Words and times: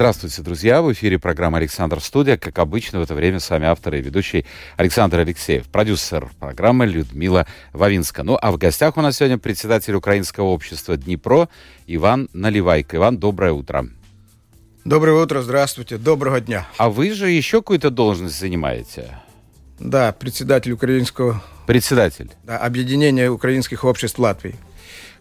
Здравствуйте, 0.00 0.40
друзья! 0.40 0.80
В 0.80 0.90
эфире 0.94 1.18
программа 1.18 1.58
«Александр 1.58 2.00
Студия». 2.00 2.38
Как 2.38 2.58
обычно, 2.58 3.00
в 3.00 3.02
это 3.02 3.14
время 3.14 3.38
с 3.38 3.50
вами 3.50 3.66
автор 3.66 3.96
и 3.96 4.00
ведущий 4.00 4.46
Александр 4.78 5.18
Алексеев, 5.18 5.66
продюсер 5.66 6.30
программы 6.40 6.86
Людмила 6.86 7.46
Вавинска. 7.74 8.22
Ну, 8.22 8.38
а 8.40 8.50
в 8.50 8.56
гостях 8.56 8.96
у 8.96 9.02
нас 9.02 9.18
сегодня 9.18 9.36
председатель 9.36 9.92
Украинского 9.92 10.46
общества 10.46 10.96
«Днепро» 10.96 11.50
Иван 11.86 12.30
Наливайко. 12.32 12.96
Иван, 12.96 13.18
доброе 13.18 13.52
утро. 13.52 13.88
Доброе 14.86 15.22
утро, 15.22 15.42
здравствуйте, 15.42 15.98
доброго 15.98 16.40
дня. 16.40 16.66
А 16.78 16.88
вы 16.88 17.12
же 17.12 17.28
еще 17.30 17.58
какую-то 17.58 17.90
должность 17.90 18.40
занимаете? 18.40 19.18
Да, 19.78 20.12
председатель 20.12 20.72
украинского... 20.72 21.42
Председатель? 21.66 22.30
Да, 22.44 22.56
объединения 22.56 23.30
украинских 23.30 23.84
обществ 23.84 24.18
Латвии. 24.18 24.54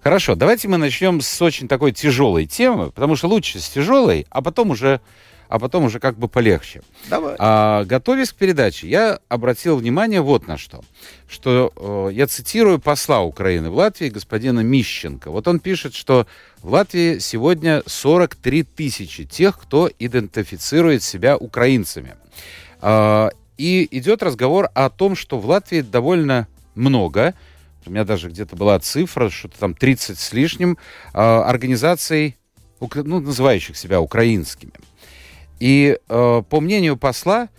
Хорошо, 0.02 0.36
давайте 0.36 0.70
мы 0.70 0.78
начнем 0.78 1.20
с 1.20 1.42
очень 1.42 1.68
такой 1.68 1.92
тяжелой 1.92 2.46
темы, 2.46 2.92
потому 2.92 3.18
что 3.18 3.28
лучше 3.28 3.60
с 3.60 3.68
тяжелой, 3.68 4.26
а 4.30 4.42
потом 4.42 4.70
уже, 4.70 5.02
а 5.50 5.60
потом 5.60 5.84
уже 5.84 6.00
как 6.00 6.18
бы 6.18 6.30
полегче. 6.30 6.82
Давай. 7.10 7.36
А, 7.38 7.84
готовясь 7.84 8.32
к 8.32 8.36
передаче, 8.36 8.88
я 8.88 9.20
обратил 9.28 9.76
внимание 9.76 10.22
вот 10.22 10.48
на 10.48 10.58
что. 10.58 10.86
Что 11.28 11.74
э, 11.76 12.14
я 12.14 12.28
цитирую 12.28 12.80
посла 12.80 13.24
Украины 13.24 13.70
в 13.70 13.76
Латвии, 13.76 14.08
господина 14.08 14.62
Мищенко. 14.62 15.32
Вот 15.32 15.50
он 15.50 15.60
пишет, 15.60 15.94
что 15.94 16.28
в 16.62 16.72
Латвии 16.72 17.20
сегодня 17.20 17.84
43 17.86 18.64
тысячи 18.64 19.26
тех, 19.26 19.60
кто 19.60 19.90
идентифицирует 20.00 21.04
себя 21.04 21.36
украинцами. 21.36 22.16
А, 22.80 23.32
и 23.58 23.86
идет 23.92 24.24
разговор 24.24 24.70
о 24.74 24.90
том, 24.90 25.18
что 25.18 25.40
в 25.40 25.46
Латвии 25.46 25.82
довольно 25.82 26.48
много 26.74 27.34
у 27.86 27.92
меня 27.92 28.04
даже 28.04 28.30
где-то 28.30 28.56
была 28.56 28.80
цифра, 28.80 29.30
что-то 29.30 29.58
там 29.60 29.74
30 29.74 30.20
с 30.20 30.34
лишним 30.34 30.78
э, 31.14 31.18
организаций, 31.20 32.38
ну, 32.80 33.20
называющих 33.20 33.78
себя 33.78 34.02
украинскими. 34.02 34.74
И 35.60 35.98
э, 36.08 36.44
по 36.50 36.60
мнению 36.62 36.98
посла, 36.98 37.50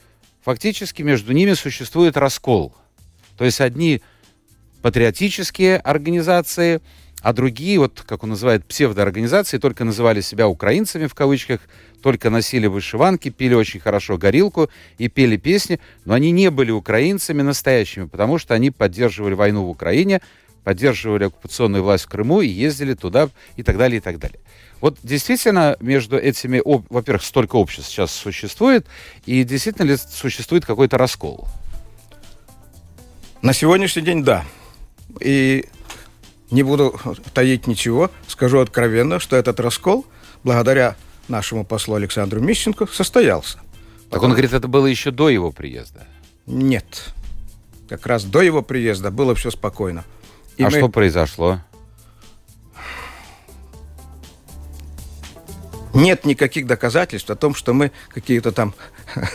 фактически 0.42 1.02
между 1.02 1.32
ними 1.32 1.52
существует 1.54 2.16
раскол. 2.16 2.74
То 3.36 3.44
есть 3.44 3.60
одни 3.60 4.02
патриотические 4.82 5.76
организации, 5.78 6.80
а 7.22 7.32
другие, 7.32 7.78
вот 7.78 8.02
как 8.06 8.22
он 8.22 8.30
называет, 8.30 8.64
псевдоорганизации, 8.64 9.58
только 9.58 9.84
называли 9.84 10.20
себя 10.20 10.48
украинцами 10.48 11.06
в 11.06 11.14
кавычках, 11.14 11.60
только 12.02 12.30
носили 12.30 12.66
вышиванки, 12.66 13.28
пили 13.28 13.54
очень 13.54 13.80
хорошо 13.80 14.16
горилку 14.16 14.70
и 14.98 15.08
пели 15.08 15.36
песни, 15.36 15.80
но 16.04 16.14
они 16.14 16.30
не 16.30 16.50
были 16.50 16.70
украинцами 16.70 17.42
настоящими, 17.42 18.06
потому 18.06 18.38
что 18.38 18.54
они 18.54 18.70
поддерживали 18.70 19.34
войну 19.34 19.64
в 19.64 19.70
Украине, 19.70 20.20
поддерживали 20.64 21.24
оккупационную 21.24 21.82
власть 21.82 22.04
в 22.04 22.08
Крыму 22.08 22.40
и 22.40 22.48
ездили 22.48 22.94
туда 22.94 23.28
и 23.56 23.62
так 23.62 23.76
далее, 23.76 23.98
и 23.98 24.00
так 24.00 24.18
далее. 24.18 24.40
Вот 24.80 24.98
действительно 25.02 25.76
между 25.80 26.16
этими, 26.16 26.62
во-первых, 26.64 27.22
столько 27.22 27.56
обществ 27.56 27.90
сейчас 27.90 28.12
существует, 28.12 28.86
и 29.26 29.44
действительно 29.44 29.86
ли 29.86 29.96
существует 29.96 30.64
какой-то 30.64 30.96
раскол? 30.96 31.46
На 33.42 33.52
сегодняшний 33.52 34.02
день 34.02 34.24
да. 34.24 34.44
И 35.20 35.66
не 36.50 36.62
буду 36.62 36.98
таить 37.32 37.66
ничего, 37.66 38.10
скажу 38.26 38.58
откровенно, 38.58 39.18
что 39.20 39.36
этот 39.36 39.60
раскол, 39.60 40.06
благодаря 40.44 40.96
нашему 41.28 41.64
послу 41.64 41.94
Александру 41.94 42.40
Мищенко, 42.40 42.86
состоялся. 42.86 43.60
Так 44.10 44.22
он 44.22 44.30
говорит, 44.30 44.52
это 44.52 44.66
было 44.66 44.86
еще 44.86 45.10
до 45.12 45.28
его 45.28 45.52
приезда? 45.52 46.06
Нет. 46.46 47.14
Как 47.88 48.06
раз 48.06 48.24
до 48.24 48.42
его 48.42 48.62
приезда 48.62 49.10
было 49.10 49.34
все 49.34 49.50
спокойно. 49.50 50.04
И 50.56 50.62
а 50.62 50.70
мы... 50.70 50.78
что 50.78 50.88
произошло? 50.88 51.60
Нет 55.94 56.24
никаких 56.24 56.66
доказательств 56.66 57.30
о 57.30 57.36
том, 57.36 57.54
что 57.54 57.72
мы 57.72 57.92
какие-то 58.08 58.52
там 58.52 58.74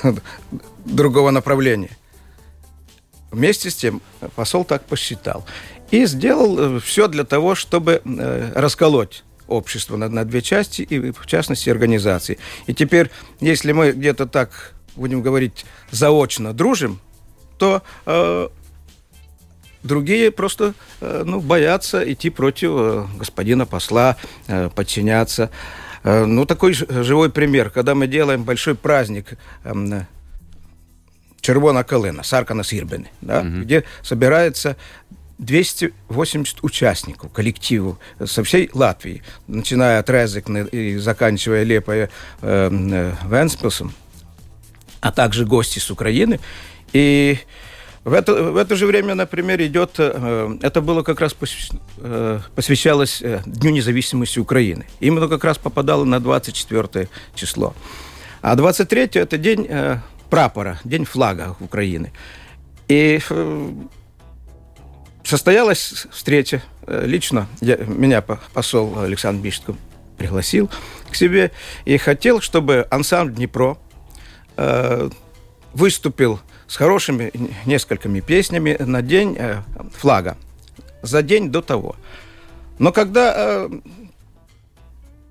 другого 0.85 1.31
направления. 1.31 1.97
Вместе 3.31 3.69
с 3.69 3.75
тем 3.75 4.01
посол 4.35 4.63
так 4.63 4.85
посчитал 4.85 5.45
и 5.91 6.05
сделал 6.05 6.77
э, 6.77 6.79
все 6.79 7.07
для 7.07 7.23
того, 7.23 7.55
чтобы 7.55 8.01
э, 8.03 8.51
расколоть 8.55 9.23
общество 9.47 9.97
на, 9.97 10.09
на 10.09 10.25
две 10.25 10.41
части, 10.41 10.81
и 10.81 11.11
в 11.11 11.25
частности 11.25 11.69
организации. 11.69 12.37
И 12.67 12.73
теперь, 12.73 13.11
если 13.39 13.71
мы 13.71 13.91
где-то 13.91 14.25
так, 14.25 14.73
будем 14.95 15.21
говорить, 15.21 15.65
заочно 15.91 16.53
дружим, 16.53 16.99
то 17.57 17.83
э, 18.05 18.49
другие 19.83 20.31
просто 20.31 20.73
э, 21.01 21.23
ну, 21.25 21.39
боятся 21.41 22.11
идти 22.11 22.29
против 22.29 22.71
э, 22.73 23.05
господина 23.17 23.65
посла, 23.65 24.17
э, 24.47 24.69
подчиняться. 24.69 25.51
Э, 26.03 26.25
ну, 26.25 26.45
такой 26.45 26.73
живой 26.73 27.29
пример, 27.29 27.69
когда 27.69 27.95
мы 27.95 28.07
делаем 28.07 28.43
большой 28.43 28.75
праздник 28.75 29.37
э, 29.63 30.01
Червона 31.39 31.83
Калина, 31.83 32.23
Саркана 32.23 32.63
Сирбены, 32.63 33.11
да, 33.21 33.41
угу. 33.41 33.61
где 33.61 33.83
собирается 34.01 34.77
280 35.37 36.63
участников 36.63 37.31
коллективу 37.31 37.99
со 38.23 38.43
всей 38.43 38.69
Латвии, 38.73 39.21
начиная 39.47 39.99
от 39.99 40.09
Резекна 40.09 40.59
и 40.59 40.97
заканчивая 40.97 41.63
Лепой 41.63 42.09
э, 42.41 43.13
Венспилсом, 43.29 43.93
а 45.01 45.11
также 45.11 45.45
гости 45.45 45.79
с 45.79 45.91
Украины. 45.91 46.39
И 46.93 47.37
в 48.05 48.13
это, 48.13 48.33
в 48.51 48.57
это 48.57 48.75
же 48.75 48.85
время, 48.85 49.15
например, 49.15 49.61
идет, 49.61 49.95
э, 49.97 50.57
это 50.61 50.81
было 50.81 51.01
как 51.01 51.19
раз 51.19 51.35
э, 51.97 52.39
посвящалось 52.55 53.21
э, 53.21 53.41
Дню 53.45 53.71
независимости 53.71 54.39
Украины. 54.39 54.85
Именно 54.99 55.27
как 55.27 55.43
раз 55.43 55.57
попадало 55.57 56.05
на 56.05 56.19
24 56.19 57.09
число. 57.33 57.73
А 58.41 58.55
23 58.55 59.09
это 59.15 59.37
день 59.37 59.65
э, 59.67 59.97
прапора, 60.29 60.79
день 60.83 61.03
флага 61.03 61.55
Украины. 61.59 62.13
И 62.87 63.19
э, 63.27 63.71
состоялась 65.25 66.07
встреча. 66.11 66.61
Э, 66.87 67.03
лично 67.05 67.47
я, 67.61 67.77
меня 67.77 68.21
посол 68.21 68.99
Александр 68.99 69.43
Бишко 69.43 69.75
пригласил 70.17 70.69
к 71.09 71.15
себе 71.15 71.51
и 71.85 71.97
хотел, 71.97 72.41
чтобы 72.41 72.87
ансамбль 72.89 73.33
«Днепро» 73.33 73.77
э, 74.57 75.09
выступил 75.73 76.39
с 76.67 76.77
хорошими 76.77 77.31
несколькими 77.65 78.21
песнями 78.21 78.77
на 78.79 79.01
день 79.01 79.35
э, 79.37 79.61
флага, 79.93 80.37
за 81.01 81.21
день 81.21 81.51
до 81.51 81.61
того. 81.61 81.95
Но 82.79 82.91
когда 82.91 83.33
э, 83.35 83.69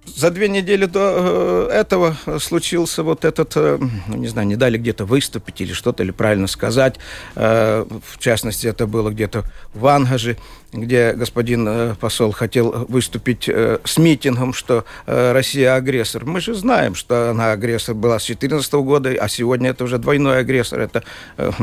за 0.06 0.30
две 0.30 0.48
недели 0.48 0.84
до 0.86 1.68
э, 1.70 1.72
этого 1.72 2.16
случился 2.38 3.02
вот 3.02 3.24
этот, 3.24 3.52
э, 3.56 3.78
ну, 4.06 4.16
не 4.16 4.28
знаю, 4.28 4.46
не 4.46 4.56
дали 4.56 4.78
где-то 4.78 5.04
выступить 5.04 5.60
или 5.60 5.72
что-то, 5.72 6.02
или 6.02 6.10
правильно 6.10 6.46
сказать. 6.46 6.96
Э, 7.34 7.84
в 8.04 8.18
частности, 8.18 8.66
это 8.66 8.86
было 8.86 9.10
где-то 9.10 9.44
в 9.72 9.86
Ангаже, 9.86 10.36
где 10.72 11.12
господин 11.12 11.96
посол 11.96 12.32
хотел 12.32 12.86
выступить 12.88 13.48
с 13.48 13.96
митингом, 13.96 14.52
что 14.52 14.84
Россия 15.06 15.74
агрессор. 15.74 16.24
Мы 16.24 16.40
же 16.40 16.54
знаем, 16.54 16.96
что 16.96 17.30
она 17.30 17.52
агрессор 17.52 17.94
была 17.94 18.18
с 18.18 18.26
2014 18.26 18.72
года, 18.74 19.10
а 19.10 19.28
сегодня 19.28 19.70
это 19.70 19.84
уже 19.84 19.98
двойной 19.98 20.38
агрессор. 20.38 20.80
Это 20.80 21.04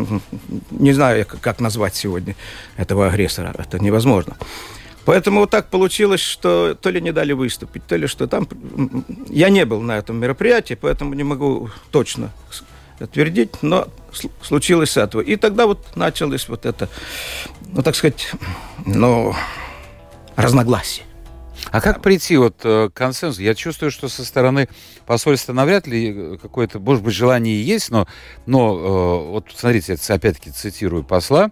не 0.71 0.93
знаю, 0.93 1.25
как 1.41 1.59
назвать 1.59 1.95
сегодня 1.95 2.35
этого 2.77 3.07
агрессора. 3.07 3.53
Это 3.57 3.79
невозможно. 3.79 4.37
Поэтому 5.05 5.41
вот 5.41 5.49
так 5.49 5.69
получилось, 5.69 6.21
что 6.21 6.75
то 6.75 6.89
ли 6.89 7.01
не 7.01 7.11
дали 7.11 7.33
выступить, 7.33 7.85
то 7.87 7.95
ли 7.95 8.07
что 8.07 8.27
там... 8.27 8.47
Я 9.27 9.49
не 9.49 9.65
был 9.65 9.81
на 9.81 9.97
этом 9.97 10.17
мероприятии, 10.17 10.77
поэтому 10.79 11.13
не 11.13 11.23
могу 11.23 11.69
точно 11.91 12.31
твердить, 13.11 13.63
но 13.63 13.87
случилось 14.41 14.97
этого. 14.97 15.21
И 15.21 15.35
тогда 15.35 15.65
вот 15.65 15.95
началось 15.95 16.47
вот 16.47 16.65
это, 16.65 16.87
ну, 17.71 17.81
так 17.81 17.95
сказать, 17.95 18.31
ну, 18.85 19.33
разногласие. 20.35 21.05
А 21.69 21.79
как 21.79 22.01
прийти 22.01 22.37
вот 22.37 22.57
э, 22.63 22.89
к 22.89 22.93
консенсусу? 22.93 23.41
Я 23.41 23.55
чувствую, 23.55 23.91
что 23.91 24.09
со 24.09 24.25
стороны 24.25 24.67
посольства 25.05 25.53
навряд 25.53 25.87
ли 25.87 26.13
э, 26.13 26.37
какое-то, 26.41 26.79
может 26.79 27.03
быть, 27.03 27.13
желание 27.13 27.63
есть, 27.63 27.91
но, 27.91 28.07
но 28.45 28.75
э, 28.75 29.31
вот 29.31 29.45
смотрите, 29.55 29.97
опять-таки 30.09 30.51
цитирую 30.51 31.03
посла, 31.03 31.51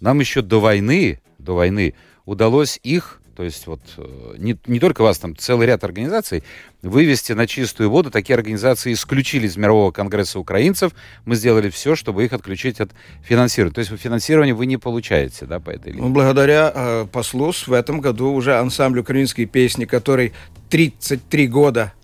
нам 0.00 0.18
еще 0.18 0.42
до 0.42 0.60
войны, 0.60 1.20
до 1.38 1.54
войны 1.54 1.94
удалось 2.30 2.78
их, 2.84 3.20
то 3.36 3.42
есть 3.42 3.66
вот 3.66 3.80
э, 3.96 4.34
не, 4.38 4.56
не 4.66 4.78
только 4.78 5.02
вас, 5.02 5.18
там 5.18 5.36
целый 5.36 5.66
ряд 5.66 5.82
организаций, 5.82 6.44
вывести 6.80 7.32
на 7.32 7.48
чистую 7.48 7.90
воду. 7.90 8.10
Такие 8.10 8.34
организации 8.34 8.92
исключили 8.92 9.48
из 9.48 9.56
Мирового 9.56 9.90
конгресса 9.90 10.38
украинцев. 10.38 10.92
Мы 11.24 11.34
сделали 11.34 11.70
все, 11.70 11.96
чтобы 11.96 12.24
их 12.24 12.32
отключить 12.32 12.80
от 12.80 12.92
финансирования. 13.24 13.74
То 13.74 13.80
есть 13.80 13.90
финансирование 13.96 14.54
вы 14.54 14.66
не 14.66 14.76
получаете, 14.76 15.46
да, 15.46 15.58
по 15.58 15.70
этой 15.70 15.88
линии? 15.88 16.02
Ну, 16.02 16.10
благодаря 16.10 16.72
э, 16.72 17.06
послу 17.10 17.50
в 17.50 17.72
этом 17.72 18.00
году 18.00 18.32
уже 18.32 18.56
ансамбль 18.56 19.00
украинской 19.00 19.46
песни, 19.46 19.84
который 19.86 20.32
33 20.68 21.48
года 21.48 21.94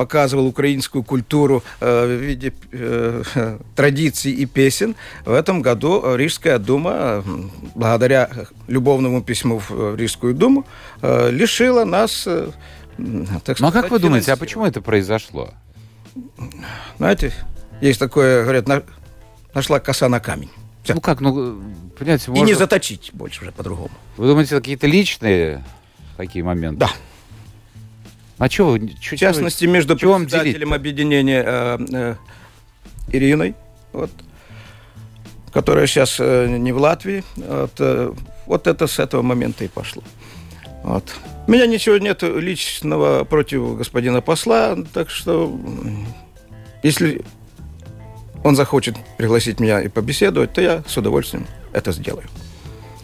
показывал 0.00 0.46
украинскую 0.46 1.04
культуру 1.04 1.62
э, 1.78 2.06
в 2.06 2.22
виде 2.22 2.54
э, 2.72 3.22
традиций 3.76 4.32
и 4.32 4.46
песен. 4.46 4.96
В 5.26 5.32
этом 5.34 5.60
году 5.60 6.16
Рижская 6.16 6.58
дума, 6.58 6.92
э, 6.96 7.22
благодаря 7.74 8.30
любовному 8.66 9.22
письму 9.22 9.58
в 9.58 9.96
Рижскую 9.96 10.32
думу, 10.34 10.64
э, 11.02 11.30
лишила 11.30 11.84
нас... 11.84 12.24
Э, 12.26 12.48
так 13.44 13.58
сказать, 13.58 13.60
ну 13.60 13.66
а 13.68 13.72
как 13.72 13.90
вы 13.90 13.98
думаете, 13.98 14.32
а 14.32 14.36
почему 14.36 14.64
это 14.64 14.80
произошло? 14.80 15.50
Знаете, 16.96 17.34
есть 17.82 17.98
такое, 17.98 18.42
говорят, 18.44 18.68
на, 18.68 18.82
нашла 19.52 19.80
коса 19.80 20.08
на 20.08 20.18
камень. 20.18 20.50
Все. 20.82 20.94
Ну 20.94 21.02
как, 21.02 21.20
ну, 21.20 21.60
понимаете, 21.98 22.30
можно... 22.30 22.42
И 22.42 22.46
не 22.46 22.54
заточить 22.54 23.10
больше 23.12 23.42
уже 23.42 23.52
по-другому. 23.52 23.90
Вы 24.16 24.28
думаете, 24.28 24.56
какие-то 24.56 24.86
личные 24.86 25.62
такие 26.16 26.42
моменты? 26.42 26.80
Да. 26.80 26.90
А 28.40 28.44
вы... 28.44 28.78
В 28.78 29.16
частности, 29.16 29.66
между 29.66 29.96
председателем 29.96 30.72
объединения 30.72 31.44
э, 31.46 31.78
э, 31.92 32.14
Ириной, 33.12 33.54
вот, 33.92 34.10
которая 35.52 35.86
сейчас 35.86 36.16
э, 36.18 36.46
не 36.48 36.72
в 36.72 36.78
Латвии, 36.78 37.22
вот, 37.36 37.72
э, 37.78 38.12
вот 38.46 38.66
это 38.66 38.86
с 38.86 38.98
этого 38.98 39.20
момента 39.20 39.62
и 39.64 39.68
пошло. 39.68 40.02
Вот. 40.82 41.04
У 41.46 41.50
меня 41.50 41.66
ничего 41.66 41.98
нет 41.98 42.22
личного 42.22 43.24
против 43.24 43.76
господина 43.76 44.22
посла, 44.22 44.74
так 44.90 45.10
что 45.10 45.54
если 46.82 47.20
он 48.42 48.56
захочет 48.56 48.96
пригласить 49.18 49.60
меня 49.60 49.82
и 49.82 49.88
побеседовать, 49.88 50.54
то 50.54 50.62
я 50.62 50.82
с 50.86 50.96
удовольствием 50.96 51.46
это 51.74 51.92
сделаю. 51.92 52.26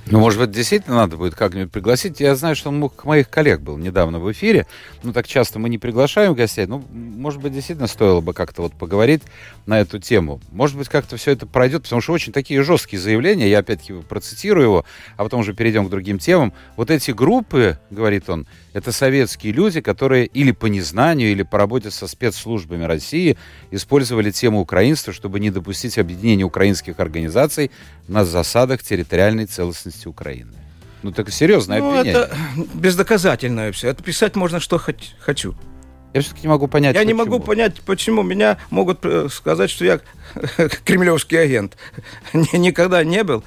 Ну, 0.08 0.20
может 0.20 0.38
быть, 0.38 0.52
действительно 0.52 0.96
надо 0.96 1.16
будет 1.16 1.34
как-нибудь 1.34 1.72
пригласить. 1.72 2.20
Я 2.20 2.36
знаю, 2.36 2.54
что 2.54 2.68
он 2.68 2.90
моих 3.02 3.28
коллег 3.28 3.60
был 3.60 3.76
недавно 3.76 4.20
в 4.20 4.30
эфире. 4.30 4.64
Ну, 5.02 5.12
так 5.12 5.26
часто 5.26 5.58
мы 5.58 5.68
не 5.68 5.78
приглашаем 5.78 6.34
гостей. 6.34 6.64
Ну, 6.66 6.84
может 6.92 7.40
быть, 7.40 7.52
действительно 7.52 7.88
стоило 7.88 8.20
бы 8.20 8.32
как-то 8.32 8.62
вот 8.62 8.72
поговорить 8.72 9.22
на 9.66 9.80
эту 9.80 9.98
тему. 9.98 10.40
Может 10.52 10.78
быть, 10.78 10.88
как-то 10.88 11.16
все 11.16 11.32
это 11.32 11.44
пройдет, 11.46 11.82
потому 11.82 12.00
что 12.00 12.12
очень 12.12 12.32
такие 12.32 12.62
жесткие 12.62 13.00
заявления. 13.00 13.50
Я 13.50 13.58
опять-таки 13.58 13.94
процитирую 13.94 14.64
его, 14.64 14.84
а 15.16 15.24
потом 15.24 15.40
уже 15.40 15.54
перейдем 15.54 15.86
к 15.88 15.90
другим 15.90 16.20
темам. 16.20 16.52
Вот 16.76 16.92
эти 16.92 17.10
группы, 17.10 17.76
говорит 17.90 18.30
он, 18.30 18.46
это 18.74 18.92
советские 18.92 19.54
люди, 19.54 19.80
которые 19.80 20.26
или 20.26 20.52
по 20.52 20.66
незнанию, 20.66 21.32
или 21.32 21.42
по 21.42 21.58
работе 21.58 21.90
со 21.90 22.06
спецслужбами 22.06 22.84
России 22.84 23.36
использовали 23.72 24.30
тему 24.30 24.60
украинства, 24.60 25.12
чтобы 25.12 25.40
не 25.40 25.50
допустить 25.50 25.98
объединения 25.98 26.44
украинских 26.44 27.00
организаций 27.00 27.72
на 28.06 28.24
засадах 28.24 28.82
территориальной 28.84 29.46
целостности 29.46 29.95
Украины. 30.04 30.52
Ну, 31.02 31.12
так 31.12 31.31
серьезное 31.31 31.78
ну, 31.78 31.90
обвинение. 31.90 32.25
это 32.25 32.37
бездоказательное 32.75 33.70
все. 33.72 33.88
Это 33.88 34.02
писать 34.02 34.37
можно, 34.37 34.60
что 34.60 34.78
хоть, 34.78 35.14
хочу. 35.20 35.54
Я 36.12 36.20
все-таки 36.22 36.43
не 36.43 36.48
могу 36.48 36.66
понять, 36.66 36.94
Я 36.94 37.02
почему. 37.02 37.08
не 37.08 37.25
могу 37.25 37.40
понять, 37.40 37.81
почему. 37.82 38.22
Меня 38.22 38.58
могут 38.70 39.04
э, 39.04 39.28
сказать, 39.31 39.70
что 39.70 39.84
я 39.84 40.00
кремлевский 40.84 41.40
агент. 41.40 41.76
Никогда 42.32 43.04
не 43.04 43.22
был 43.22 43.44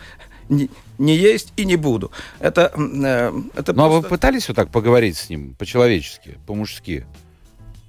не, 0.49 0.69
не 0.97 1.15
есть 1.15 1.53
и 1.55 1.65
не 1.65 1.77
буду. 1.77 2.11
Это, 2.39 2.71
э, 2.75 3.31
это 3.55 3.73
Ну, 3.73 3.79
просто... 3.79 3.83
а 3.83 3.87
вы 3.87 4.01
пытались 4.03 4.47
вот 4.47 4.55
так 4.55 4.69
поговорить 4.69 5.17
с 5.17 5.29
ним 5.29 5.55
по-человечески, 5.57 6.37
по-мужски? 6.45 7.05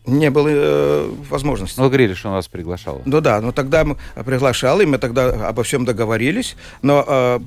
Не 0.07 0.31
было 0.31 0.49
э, 0.51 1.11
возможности. 1.29 1.79
Ну, 1.79 1.85
вы 1.85 1.91
говорили, 1.91 2.15
что 2.15 2.29
он 2.29 2.35
вас 2.35 2.49
приглашал. 2.49 3.03
Ну 3.05 3.21
да, 3.21 3.41
но 3.41 3.53
тогда 3.53 3.85
мы 3.85 3.97
приглашал, 4.25 4.81
и 4.81 4.87
мы 4.87 4.99
тогда 4.99 5.49
обо 5.49 5.63
всем 5.63 5.85
договорились. 5.85 6.57
Но 6.83 7.05
э, 7.07 7.41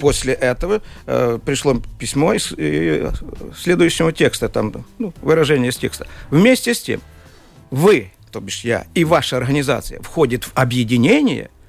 после 0.00 0.32
этого 0.32 0.82
э, 1.06 1.38
пришло 1.44 1.80
письмо 1.98 2.32
из 2.32 2.52
и, 2.56 3.08
следующего 3.56 4.12
текста, 4.12 4.48
там, 4.48 4.84
ну, 4.98 5.12
выражение 5.22 5.70
из 5.70 5.76
текста. 5.76 6.06
Вместе 6.30 6.74
с 6.74 6.82
тем, 6.82 7.00
вы, 7.70 8.12
то 8.32 8.40
бишь 8.40 8.64
я, 8.64 8.86
и 8.94 9.04
ваша 9.04 9.36
организация 9.36 10.00
входит 10.02 10.44
в 10.44 10.52
объединение– 10.54 11.50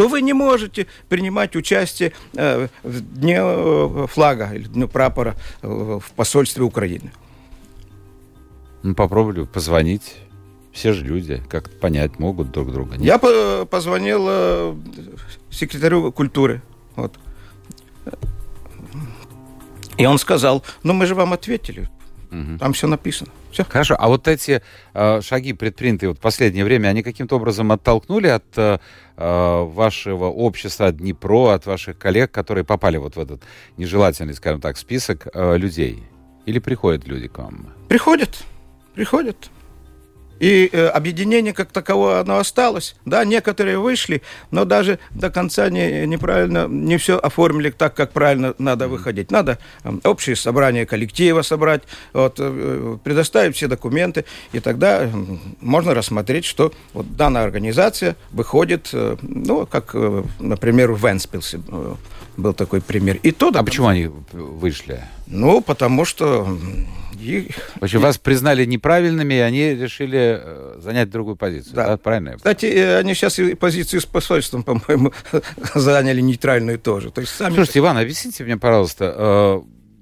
то 0.00 0.08
вы 0.08 0.22
не 0.22 0.32
можете 0.32 0.86
принимать 1.10 1.56
участие 1.56 2.14
э, 2.34 2.68
в 2.82 3.00
Дне 3.02 3.38
э, 3.38 4.06
флага 4.08 4.50
или 4.54 4.62
Дню 4.62 4.88
прапора 4.88 5.36
э, 5.60 5.66
в 5.68 6.12
посольстве 6.12 6.62
Украины. 6.62 7.12
Ну, 8.82 8.94
попробовали 8.94 9.44
позвонить. 9.44 10.16
Все 10.72 10.94
же 10.94 11.04
люди, 11.04 11.42
как 11.50 11.68
понять 11.80 12.18
могут 12.18 12.50
друг 12.50 12.72
друга. 12.72 12.92
Нет? 12.96 13.02
Я 13.02 13.18
по 13.18 13.66
позвонил 13.66 14.24
э, 14.26 14.74
секретарю 15.50 16.12
культуры. 16.12 16.62
Вот. 16.96 17.18
И 20.00 20.06
он 20.06 20.18
сказал, 20.18 20.64
ну 20.82 20.92
мы 20.92 21.06
же 21.06 21.14
вам 21.14 21.32
ответили. 21.32 21.88
Угу. 22.30 22.58
Там 22.58 22.72
все 22.72 22.86
написано. 22.86 23.30
Все. 23.50 23.64
Хорошо. 23.64 23.96
А 23.98 24.08
вот 24.08 24.28
эти 24.28 24.62
э, 24.94 25.20
шаги, 25.20 25.52
предпринятые 25.52 26.10
вот 26.10 26.18
в 26.18 26.20
последнее 26.20 26.64
время, 26.64 26.88
они 26.88 27.02
каким-то 27.02 27.36
образом 27.36 27.72
оттолкнули 27.72 28.28
от 28.28 28.44
э, 28.56 28.78
э, 29.16 29.64
вашего 29.64 30.26
общества, 30.26 30.86
от 30.86 30.96
Днепро, 30.96 31.52
от 31.52 31.66
ваших 31.66 31.98
коллег, 31.98 32.30
которые 32.30 32.64
попали 32.64 32.98
вот 32.98 33.16
в 33.16 33.20
этот 33.20 33.42
нежелательный, 33.76 34.34
скажем 34.34 34.60
так, 34.60 34.76
список 34.76 35.26
э, 35.34 35.56
людей? 35.56 36.02
Или 36.46 36.60
приходят 36.60 37.06
люди 37.06 37.28
к 37.28 37.38
вам? 37.38 37.74
Приходят. 37.88 38.44
Приходят. 38.94 39.50
И 40.40 40.70
э, 40.72 40.86
объединение 40.88 41.52
как 41.52 41.70
таковое, 41.70 42.20
оно 42.20 42.38
осталось. 42.38 42.96
Да, 43.04 43.24
некоторые 43.24 43.78
вышли, 43.78 44.22
но 44.50 44.64
даже 44.64 44.98
до 45.10 45.30
конца 45.30 45.68
не, 45.68 46.06
неправильно, 46.06 46.66
не 46.66 46.96
все 46.96 47.18
оформили 47.18 47.70
так, 47.70 47.94
как 47.94 48.12
правильно 48.12 48.54
надо 48.58 48.88
выходить. 48.88 49.30
Надо 49.30 49.58
э, 49.84 49.92
общее 50.04 50.34
собрание 50.34 50.86
коллектива 50.86 51.42
собрать, 51.42 51.82
вот, 52.14 52.36
э, 52.38 52.96
предоставить 53.04 53.54
все 53.54 53.68
документы, 53.68 54.24
и 54.52 54.60
тогда 54.60 55.04
э, 55.04 55.10
можно 55.60 55.92
рассмотреть, 55.94 56.46
что 56.46 56.72
вот 56.94 57.16
данная 57.16 57.44
организация 57.44 58.16
выходит, 58.32 58.88
э, 58.94 59.16
ну, 59.20 59.66
как, 59.66 59.90
э, 59.94 60.24
например, 60.38 60.92
в 60.92 61.06
Венспилсе 61.06 61.60
э, 61.68 61.94
был 62.38 62.54
такой 62.54 62.80
пример. 62.80 63.18
И 63.22 63.30
то, 63.30 63.52
а 63.54 63.62
почему 63.62 63.88
они 63.88 64.10
вышли? 64.32 65.04
Ну, 65.26 65.60
потому 65.60 66.04
что 66.04 66.58
и... 67.20 67.48
В 67.80 67.84
общем, 67.84 68.00
вас 68.00 68.18
признали 68.18 68.64
неправильными, 68.64 69.34
и 69.34 69.38
они 69.38 69.74
решили 69.74 70.40
э, 70.42 70.80
занять 70.80 71.10
другую 71.10 71.36
позицию. 71.36 71.74
Да. 71.74 71.86
да? 71.88 71.96
Правильно? 71.96 72.36
Кстати, 72.36 72.66
э, 72.66 72.98
они 72.98 73.14
сейчас 73.14 73.38
и 73.38 73.54
позицию 73.54 74.00
с 74.00 74.06
посольством, 74.06 74.62
по-моему, 74.64 75.12
заняли 75.74 76.20
нейтральную 76.20 76.78
тоже. 76.78 77.10
То 77.10 77.20
есть 77.20 77.34
сами... 77.34 77.54
Слушайте, 77.54 77.80
Иван, 77.80 77.98
объясните 77.98 78.44
мне, 78.44 78.56
пожалуйста, 78.56 79.14
э, 79.16 79.60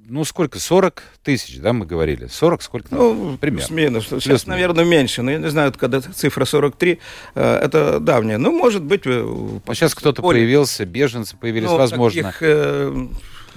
ну, 0.08 0.25
сколько? 0.25 0.58
40 0.58 1.02
тысяч, 1.22 1.58
да, 1.58 1.75
мы 1.75 1.84
говорили? 1.84 2.28
40 2.28 2.62
сколько? 2.62 2.88
Ну, 2.90 3.37
примерно. 3.37 3.66
Плюс-минус. 3.66 4.06
Сейчас, 4.06 4.25
плюс 4.25 4.46
наверное, 4.46 4.84
меньше. 4.84 5.20
Но 5.20 5.30
я 5.30 5.38
не 5.38 5.50
знаю, 5.50 5.72
когда 5.76 6.00
цифра 6.00 6.46
43, 6.46 6.98
это 7.34 8.00
давняя. 8.00 8.38
Ну, 8.38 8.50
может 8.50 8.82
быть... 8.82 9.02
А 9.06 9.75
сейчас 9.75 9.94
кто-то 9.94 10.22
появился, 10.22 10.87
беженцы 10.87 11.37
появились, 11.37 11.68
ну, 11.68 11.76
возможно. 11.76 12.32
Таких, 12.32 12.40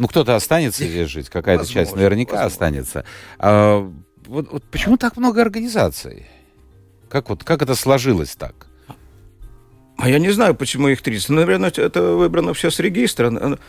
ну, 0.01 0.08
кто-то 0.08 0.36
останется 0.36 0.84
здесь 0.84 1.08
жить, 1.08 1.29
какая-то 1.29 1.63
часть 1.67 1.96
наверняка 1.96 2.31
возможно. 2.31 2.48
останется. 2.48 3.05
А, 3.38 3.88
вот, 4.25 4.51
вот 4.51 4.63
почему 4.63 4.98
так 4.98 5.15
много 5.15 5.41
организаций? 5.41 6.25
Как, 7.08 7.29
вот, 7.29 7.43
как 7.43 7.62
это 7.62 7.75
сложилось 7.75 8.36
так? 8.36 8.65
А 9.98 10.10
я 10.10 10.17
не 10.17 10.31
знаю, 10.31 10.55
почему 10.55 10.88
их 10.88 11.03
30. 11.03 11.29
Наверное, 11.29 11.70
это 11.70 12.01
выбрано 12.01 12.55
все 12.55 12.72
с 12.72 12.79
регистра. 12.79 13.60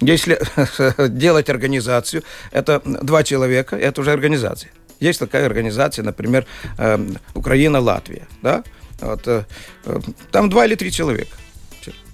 Если 0.00 0.40
делать 1.08 1.48
организацию, 1.48 2.24
это 2.50 2.82
два 2.84 3.22
человека, 3.22 3.76
это 3.76 4.00
уже 4.00 4.10
организация. 4.10 4.72
Есть 4.98 5.20
такая 5.20 5.46
организация, 5.46 6.04
например, 6.04 6.46
эм, 6.78 7.16
Украина-Латвия. 7.34 8.26
Да? 8.42 8.64
Вот, 9.00 9.22
э, 9.28 9.44
э, 9.84 10.00
там 10.32 10.50
два 10.50 10.66
или 10.66 10.74
три 10.74 10.90
человека. 10.90 11.36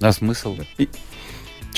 А 0.00 0.12
смысл? 0.12 0.58
И, 0.78 0.88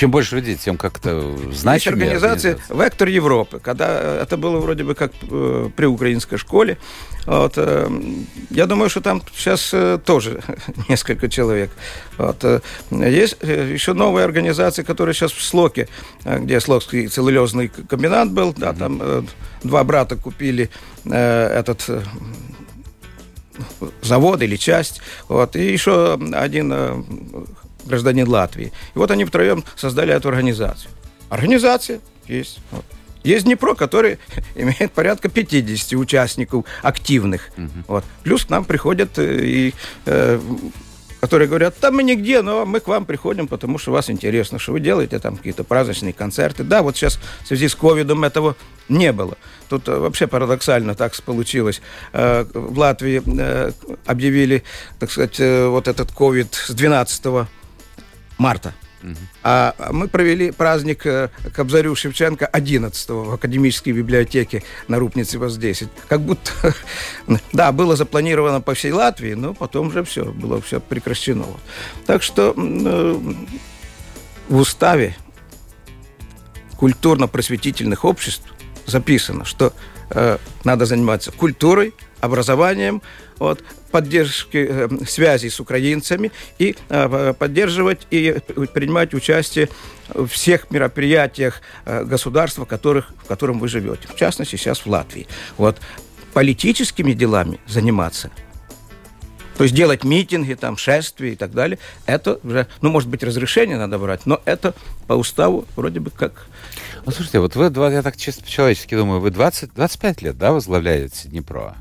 чем 0.01 0.11
больше 0.11 0.37
людей, 0.37 0.57
тем 0.57 0.79
как-то 0.79 1.37
значимее. 1.53 1.75
Есть 1.75 1.87
организация 1.87 2.59
«Вектор 2.71 3.07
Европы», 3.09 3.61
когда 3.63 4.23
это 4.23 4.39
было 4.39 4.59
вроде 4.59 4.83
бы 4.83 4.95
как 4.95 5.13
э, 5.31 5.69
при 5.77 5.85
украинской 5.85 6.39
школе. 6.39 6.79
Вот, 7.27 7.53
э, 7.57 7.87
я 8.49 8.65
думаю, 8.65 8.89
что 8.89 9.03
там 9.03 9.21
сейчас 9.37 9.75
э, 9.75 9.99
тоже 10.03 10.41
несколько 10.89 11.29
человек. 11.29 11.71
Вот, 12.17 12.43
э, 12.45 12.61
есть 12.91 13.37
э, 13.43 13.71
еще 13.75 13.93
новая 13.93 14.25
организация, 14.25 14.87
которая 14.87 15.15
сейчас 15.15 15.33
в 15.33 15.43
Слоке, 15.43 15.87
э, 16.25 16.39
где 16.39 16.61
Слокский 16.61 17.09
целлюлезный 17.09 17.69
комбинат 17.69 18.33
был. 18.33 18.55
Да, 18.57 18.73
там 18.73 19.01
э, 19.03 19.23
два 19.65 19.85
брата 19.85 20.17
купили 20.17 20.71
э, 21.05 21.59
этот... 21.59 21.85
Э, 21.89 22.01
завод 24.01 24.41
или 24.41 24.57
часть. 24.57 25.03
Вот. 25.29 25.55
И 25.55 25.71
еще 25.71 26.19
один 26.33 26.73
гражданин 27.85 28.29
Латвии. 28.29 28.73
И 28.95 28.99
вот 28.99 29.11
они 29.11 29.25
втроем 29.25 29.65
создали 29.77 30.15
эту 30.15 30.29
организацию. 30.29 30.91
Организация 31.29 32.01
есть. 32.27 32.59
Вот. 32.71 32.85
Есть 33.23 33.45
Днепро, 33.45 33.75
который 33.75 34.19
имеет 34.55 34.93
порядка 34.93 35.29
50 35.29 35.93
участников 35.99 36.65
активных. 36.83 37.51
Угу. 37.57 37.69
Вот. 37.89 38.05
Плюс 38.23 38.45
к 38.45 38.51
нам 38.51 38.65
приходят 38.65 39.19
э, 39.19 39.39
и 39.43 39.75
э, 40.07 40.41
которые 41.21 41.49
говорят, 41.49 41.77
там 41.77 41.97
мы 41.97 42.03
нигде, 42.03 42.41
но 42.41 42.65
мы 42.65 42.81
к 42.81 42.89
вам 42.89 43.05
приходим, 43.05 43.47
потому 43.47 43.77
что 43.77 43.93
вас 43.93 44.09
интересно, 44.09 44.59
что 44.59 44.73
вы 44.73 44.81
делаете, 44.81 45.19
там 45.19 45.37
какие-то 45.37 45.65
праздничные 45.65 46.15
концерты. 46.15 46.65
Да, 46.65 46.83
вот 46.83 46.97
сейчас 46.97 47.21
в 47.43 47.47
связи 47.47 47.69
с 47.69 47.75
ковидом 47.75 48.25
этого 48.25 48.57
не 48.89 49.13
было. 49.13 49.37
Тут 49.69 49.87
э, 49.89 49.99
вообще 49.99 50.27
парадоксально 50.27 50.95
так 50.95 51.15
получилось. 51.23 51.83
Э, 52.13 52.47
в 52.53 52.79
Латвии 52.79 53.23
объявили, 54.07 54.63
так 54.99 55.11
сказать, 55.11 55.39
вот 55.39 55.89
этот 55.89 56.11
ковид 56.13 56.55
с 56.55 56.71
12 56.71 57.49
марта. 58.41 58.73
А 59.43 59.75
мы 59.93 60.09
провели 60.09 60.51
праздник 60.51 61.07
э, 61.07 61.31
Кобзарю 61.55 61.95
Шевченко 61.95 62.47
11 62.47 63.09
в 63.09 63.33
Академической 63.33 63.93
библиотеке 63.93 64.63
на 64.89 64.99
Рупнице 64.99 65.39
ВОЗ-10. 65.39 65.89
Как 66.07 66.21
будто, 66.21 66.53
да, 67.53 67.73
было 67.73 67.97
запланировано 67.97 68.61
по 68.61 68.75
всей 68.75 68.93
Латвии, 68.93 69.33
но 69.33 69.55
потом 69.55 69.91
же 69.91 70.05
все, 70.05 70.25
было 70.25 70.61
все 70.61 70.81
прекращено. 70.81 71.47
Так 72.07 72.23
что 72.23 72.55
э, 72.55 73.21
в 74.49 74.57
уставе 74.57 75.17
культурно-просветительных 76.77 78.05
обществ 78.05 78.53
записано, 78.85 79.47
что 79.47 79.73
э, 80.11 80.37
надо 80.65 80.85
заниматься 80.85 81.33
культурой, 81.33 81.95
образованием, 82.21 83.01
вот, 83.41 83.65
поддержки 83.91 84.69
э, 84.71 84.89
связи 85.09 85.49
с 85.49 85.59
украинцами 85.59 86.31
и 86.59 86.77
э, 86.89 87.35
поддерживать 87.37 88.07
и 88.11 88.37
принимать 88.73 89.15
участие 89.15 89.69
в 90.15 90.29
всех 90.29 90.71
мероприятиях 90.71 91.61
э, 91.87 92.05
государства, 92.05 92.65
которых, 92.65 93.11
в 93.25 93.27
котором 93.27 93.59
вы 93.59 93.67
живете. 93.67 94.07
В 94.07 94.15
частности, 94.15 94.55
сейчас 94.55 94.81
в 94.81 94.87
Латвии. 94.87 95.27
Вот. 95.57 95.81
Политическими 96.33 97.13
делами 97.13 97.59
заниматься 97.67 98.31
то 99.57 99.65
есть 99.65 99.77
делать 99.77 100.05
митинги, 100.05 100.55
там, 100.55 100.79
шествия 100.79 101.35
и 101.35 101.37
так 101.37 101.53
далее, 101.53 101.79
это 102.07 102.41
уже, 102.43 102.67
ну, 102.81 102.89
может 102.89 103.11
быть, 103.11 103.23
разрешение 103.23 103.77
надо 103.77 103.99
брать, 103.99 104.25
но 104.25 104.41
это 104.47 104.73
по 105.07 105.13
уставу 105.13 105.67
вроде 105.77 106.01
бы 106.01 106.09
как... 106.09 106.47
Ну, 107.05 107.13
слушайте, 107.13 107.41
вот 107.41 107.57
вы, 107.57 107.65
я 107.93 108.01
так 108.01 108.17
чисто 108.17 108.43
по-человечески 108.43 108.95
думаю, 108.95 109.21
вы 109.21 109.31
20, 109.31 109.75
25 109.75 110.23
лет, 110.23 110.39
да, 110.39 110.53
возглавляете 110.53 111.29
Днепро? 111.29 111.77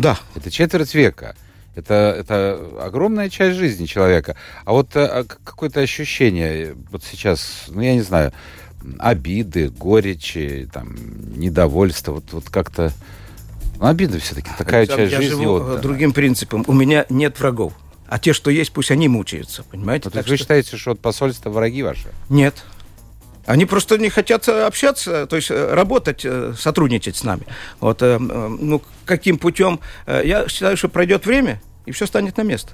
Да. 0.00 0.18
Это 0.34 0.50
четверть 0.50 0.94
века. 0.94 1.36
Это, 1.74 2.16
это 2.18 2.58
огромная 2.80 3.28
часть 3.28 3.58
жизни 3.58 3.86
человека. 3.86 4.34
А 4.64 4.72
вот 4.72 4.90
а, 4.94 5.24
какое-то 5.24 5.80
ощущение, 5.80 6.74
вот 6.90 7.04
сейчас, 7.04 7.66
ну, 7.68 7.80
я 7.82 7.94
не 7.94 8.00
знаю, 8.00 8.32
обиды, 8.98 9.68
горечи, 9.68 10.68
там, 10.72 10.96
недовольство, 11.38 12.12
вот, 12.12 12.32
вот 12.32 12.48
как-то... 12.48 12.92
Ну, 13.78 13.86
обида 13.86 14.18
все-таки 14.18 14.50
такая 14.56 14.80
Александр, 14.80 15.02
часть 15.02 15.12
я 15.12 15.20
жизни. 15.20 15.42
Живу 15.42 15.60
вот, 15.60 15.80
другим 15.80 16.12
принципом. 16.12 16.64
У 16.66 16.72
меня 16.72 17.04
нет 17.10 17.38
врагов. 17.38 17.74
А 18.08 18.18
те, 18.18 18.32
что 18.32 18.50
есть, 18.50 18.72
пусть 18.72 18.90
они 18.90 19.06
мучаются, 19.08 19.62
понимаете? 19.64 20.04
Вот, 20.06 20.14
так 20.14 20.24
вы 20.26 20.36
что... 20.36 20.38
считаете, 20.38 20.76
что 20.76 20.90
вот 20.90 21.00
посольство 21.00 21.50
враги 21.50 21.82
ваши? 21.82 22.08
Нет. 22.28 22.64
Они 23.46 23.66
просто 23.66 23.98
не 23.98 24.10
хотят 24.10 24.48
э, 24.48 24.66
общаться, 24.66 25.26
то 25.26 25.36
есть 25.36 25.50
э, 25.50 25.74
работать, 25.74 26.22
э, 26.24 26.54
сотрудничать 26.58 27.16
с 27.16 27.24
нами. 27.24 27.42
Вот, 27.80 28.00
ну, 28.02 28.82
каким 29.04 29.38
путем? 29.38 29.80
Я 30.06 30.48
считаю, 30.48 30.76
что 30.76 30.88
пройдет 30.88 31.26
время, 31.26 31.60
и 31.86 31.92
все 31.92 32.06
станет 32.06 32.36
на 32.36 32.42
место. 32.42 32.72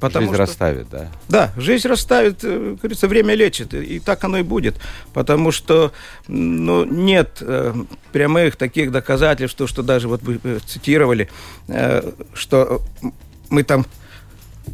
Потому 0.00 0.26
жизнь 0.26 0.34
что, 0.34 0.42
расставит, 0.42 0.88
да? 0.90 1.08
Да, 1.28 1.52
жизнь 1.56 1.88
расставит, 1.88 2.42
говорится, 2.42 3.08
время 3.08 3.34
лечит, 3.34 3.74
и 3.74 3.98
так 3.98 4.22
оно 4.22 4.38
и 4.38 4.42
будет. 4.42 4.76
Потому 5.12 5.50
что 5.50 5.92
ну, 6.28 6.84
нет 6.84 7.38
э, 7.40 7.74
прямых 8.12 8.54
таких 8.54 8.92
доказательств, 8.92 9.56
что, 9.56 9.66
что 9.66 9.82
даже 9.82 10.06
вот 10.06 10.22
вы 10.22 10.60
цитировали, 10.60 11.28
э, 11.66 12.12
что 12.32 12.80
мы 13.50 13.64
там... 13.64 13.86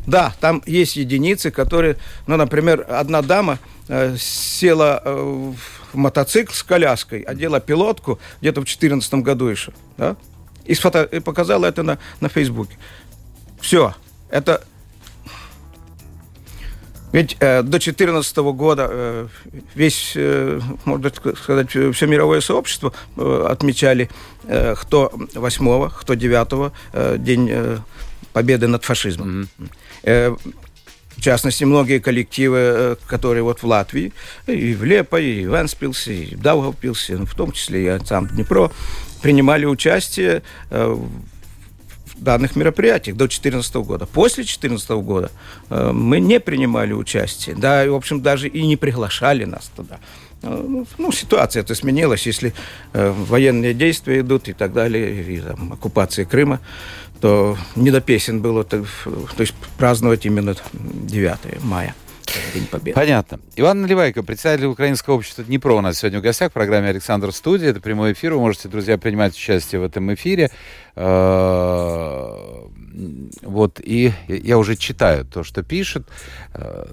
Да, 0.07 0.35
там 0.41 0.63
есть 0.67 0.97
единицы, 0.97 1.51
которые, 1.51 1.97
ну, 2.27 2.37
например, 2.37 2.87
одна 2.89 3.23
дама, 3.23 3.59
Э, 3.87 4.17
села 4.19 5.03
э, 5.05 5.13
в 5.13 5.95
мотоцикл 5.95 6.55
с 6.55 6.63
коляской, 6.63 7.21
одела 7.21 7.61
пилотку 7.61 8.19
где-то 8.41 8.63
в 8.63 8.65
2014 8.65 9.15
году 9.17 9.47
еще, 9.47 9.73
да, 9.99 10.17
и, 10.65 10.75
сфото... 10.75 11.03
и 11.03 11.21
показала 11.21 11.67
это 11.67 11.83
на, 11.83 11.99
на 12.21 12.31
Фейсбуке. 12.31 12.79
Все, 13.61 13.95
это... 14.31 14.65
Ведь 17.13 17.37
э, 17.41 17.61
до 17.63 17.73
2014 17.73 18.37
года 18.39 18.89
э, 18.91 19.29
весь, 19.75 20.13
э, 20.17 20.61
можно 20.87 21.13
сказать, 21.37 21.71
все 21.71 22.07
мировое 22.07 22.41
сообщество 22.41 22.95
э, 23.19 23.47
отмечали 23.51 24.09
э, 24.45 24.75
кто 24.77 25.13
8 25.35 25.91
кто 25.91 26.15
9 26.15 26.73
э, 26.95 27.17
день 27.19 27.51
э, 27.53 27.79
победы 28.33 28.67
над 28.67 28.83
фашизмом. 28.83 29.43
Mm-hmm. 29.59 29.69
В 31.17 31.21
частности, 31.21 31.65
многие 31.65 32.01
коллективы, 32.01 32.59
э, 32.59 32.97
которые 33.07 33.43
вот 33.43 33.63
в 33.63 33.67
Латвии, 33.67 34.13
и 34.47 34.75
в 34.75 34.85
Лепо, 34.85 35.21
и 35.21 35.47
в 35.47 35.55
Энспилсе, 35.55 36.15
и 36.15 36.35
в 36.35 36.41
Даугавпилсе, 36.41 37.17
ну, 37.17 37.27
в 37.27 37.35
том 37.35 37.53
числе 37.53 37.97
и 37.97 38.05
сам 38.05 38.27
Днепро, 38.27 38.71
принимали 39.23 39.65
участие 39.65 40.43
э, 40.71 40.87
в 40.87 42.23
данных 42.23 42.57
мероприятиях 42.57 43.17
до 43.17 43.25
2014 43.25 43.75
года. 43.77 44.07
После 44.07 44.43
2014 44.43 44.91
года 44.91 45.31
э, 45.71 45.93
мы 45.93 46.21
не 46.21 46.41
принимали 46.41 46.93
участие, 46.93 47.55
да, 47.55 47.87
в 47.87 47.95
общем, 47.95 48.21
даже 48.21 48.49
и 48.49 48.67
не 48.67 48.77
приглашали 48.77 49.45
нас 49.45 49.71
туда. 49.75 50.01
Ну, 50.45 50.87
ну 50.99 51.13
ситуация 51.13 51.63
это 51.63 51.75
сменилась, 51.75 52.27
если 52.27 52.53
военные 52.93 53.75
действия 53.75 54.21
идут 54.21 54.49
и 54.49 54.53
так 54.53 54.73
далее, 54.73 55.23
и 55.23 55.41
там, 55.41 55.73
оккупация 55.73 56.25
Крыма 56.25 56.61
что 57.25 57.57
не 57.75 57.91
до 57.91 58.03
песен 58.03 58.43
было, 58.43 58.65
то, 58.65 58.85
то 59.05 59.41
есть 59.41 59.55
праздновать 59.79 60.27
именно 60.27 60.55
9 60.75 61.65
мая. 61.65 61.95
День 62.53 62.67
Победы. 62.67 62.95
Понятно. 62.95 63.41
Иван 63.57 63.81
Наливайко, 63.81 64.23
председатель 64.23 64.67
Украинского 64.67 65.15
общества 65.15 65.43
Днепро 65.43 65.73
у 65.73 65.81
нас 65.81 65.99
сегодня 65.99 66.19
в 66.19 66.23
гостях 66.23 66.51
в 66.51 66.53
программе 66.53 66.89
«Александр 66.89 67.33
Студия». 67.33 67.71
Это 67.71 67.81
прямой 67.81 68.13
эфир. 68.13 68.35
Вы 68.35 68.41
можете, 68.41 68.69
друзья, 68.69 68.99
принимать 68.99 69.35
участие 69.35 69.81
в 69.81 69.85
этом 69.85 70.13
эфире. 70.13 70.51
Э, 70.97 72.67
вот, 73.43 73.81
и 73.83 74.13
я 74.29 74.59
уже 74.59 74.77
читаю 74.77 75.25
то, 75.25 75.45
что 75.45 75.63
пишет. 75.63 76.07
Э, 76.53 76.85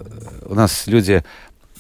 у 0.46 0.56
нас 0.56 0.88
люди 0.88 1.26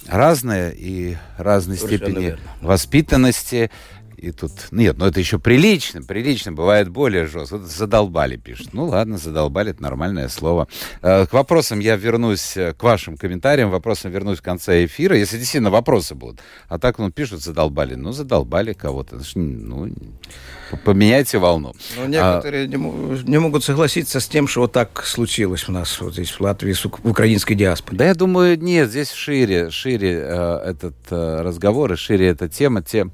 разные 0.07 0.73
и 0.75 1.17
разной 1.37 1.77
Совершенно 1.77 2.05
степени 2.09 2.25
верно. 2.25 2.41
воспитанности. 2.61 3.71
И 4.21 4.31
тут... 4.31 4.51
Нет, 4.69 4.99
ну 4.99 5.07
это 5.07 5.19
еще 5.19 5.39
прилично, 5.39 6.03
прилично. 6.03 6.51
Бывает 6.51 6.89
более 6.89 7.25
жестко. 7.25 7.57
Вот 7.57 7.67
задолбали, 7.67 8.37
пишет. 8.37 8.71
Ну 8.71 8.85
ладно, 8.85 9.17
задолбали, 9.17 9.71
это 9.71 9.81
нормальное 9.81 10.29
слово. 10.29 10.67
Э, 11.01 11.25
к 11.25 11.33
вопросам 11.33 11.79
я 11.79 11.95
вернусь, 11.95 12.55
э, 12.55 12.73
к 12.73 12.83
вашим 12.83 13.17
комментариям, 13.17 13.71
вопросам 13.71 14.11
вернусь 14.11 14.37
в 14.37 14.43
конце 14.43 14.85
эфира, 14.85 15.17
если 15.17 15.37
действительно 15.37 15.71
вопросы 15.71 16.13
будут. 16.13 16.39
А 16.67 16.77
так, 16.77 16.99
ну, 16.99 17.09
пишут, 17.09 17.41
задолбали. 17.41 17.95
Ну, 17.95 18.11
задолбали 18.11 18.73
кого-то. 18.73 19.19
Ну, 19.33 19.91
поменяйте 20.85 21.39
волну. 21.39 21.73
Но 21.97 22.05
некоторые 22.05 22.65
а... 22.65 22.67
не, 22.67 22.77
не 23.23 23.39
могут 23.39 23.63
согласиться 23.63 24.19
с 24.19 24.27
тем, 24.27 24.47
что 24.47 24.61
вот 24.61 24.71
так 24.71 25.03
случилось 25.03 25.67
у 25.67 25.71
нас 25.71 25.99
вот 25.99 26.13
здесь, 26.13 26.29
в 26.29 26.41
Латвии, 26.41 26.73
в 26.73 27.09
украинской 27.09 27.55
диаспоре. 27.55 27.97
Да 27.97 28.05
я 28.05 28.13
думаю, 28.13 28.59
нет, 28.61 28.91
здесь 28.91 29.11
шире, 29.11 29.71
шире 29.71 30.19
э, 30.23 30.61
этот 30.67 30.95
э, 31.09 31.41
разговор 31.41 31.93
и 31.93 31.95
шире 31.95 32.27
эта 32.27 32.47
тема. 32.47 32.83
Тем... 32.83 33.11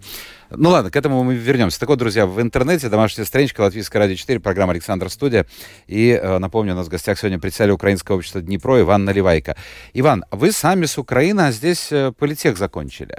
Ну 0.50 0.70
ладно, 0.70 0.90
к 0.90 0.96
этому 0.96 1.24
мы 1.24 1.36
вернемся. 1.36 1.80
Так 1.80 1.90
вот, 1.90 2.00
друзья, 2.00 2.26
в 2.26 2.42
интернете 2.42 2.90
домашняя 2.90 3.26
страничка 3.26 3.62
Латвийская 3.62 4.02
радио 4.02 4.16
4, 4.16 4.40
программа 4.40 4.72
Александр 4.72 5.10
Студия. 5.10 5.46
И 5.88 6.10
э, 6.10 6.38
напомню, 6.38 6.74
у 6.74 6.76
нас 6.76 6.88
в 6.88 6.90
гостях 6.90 7.20
сегодня 7.20 7.40
председатель 7.40 7.74
Украинского 7.74 8.16
общества 8.16 8.42
Днепро 8.42 8.80
Иван 8.80 9.04
Наливайко. 9.04 9.58
Иван, 9.94 10.24
вы 10.32 10.52
сами 10.52 10.86
с 10.86 10.98
Украины, 10.98 11.42
а 11.42 11.52
здесь 11.52 11.92
э, 11.92 12.14
политех 12.18 12.58
закончили. 12.58 13.16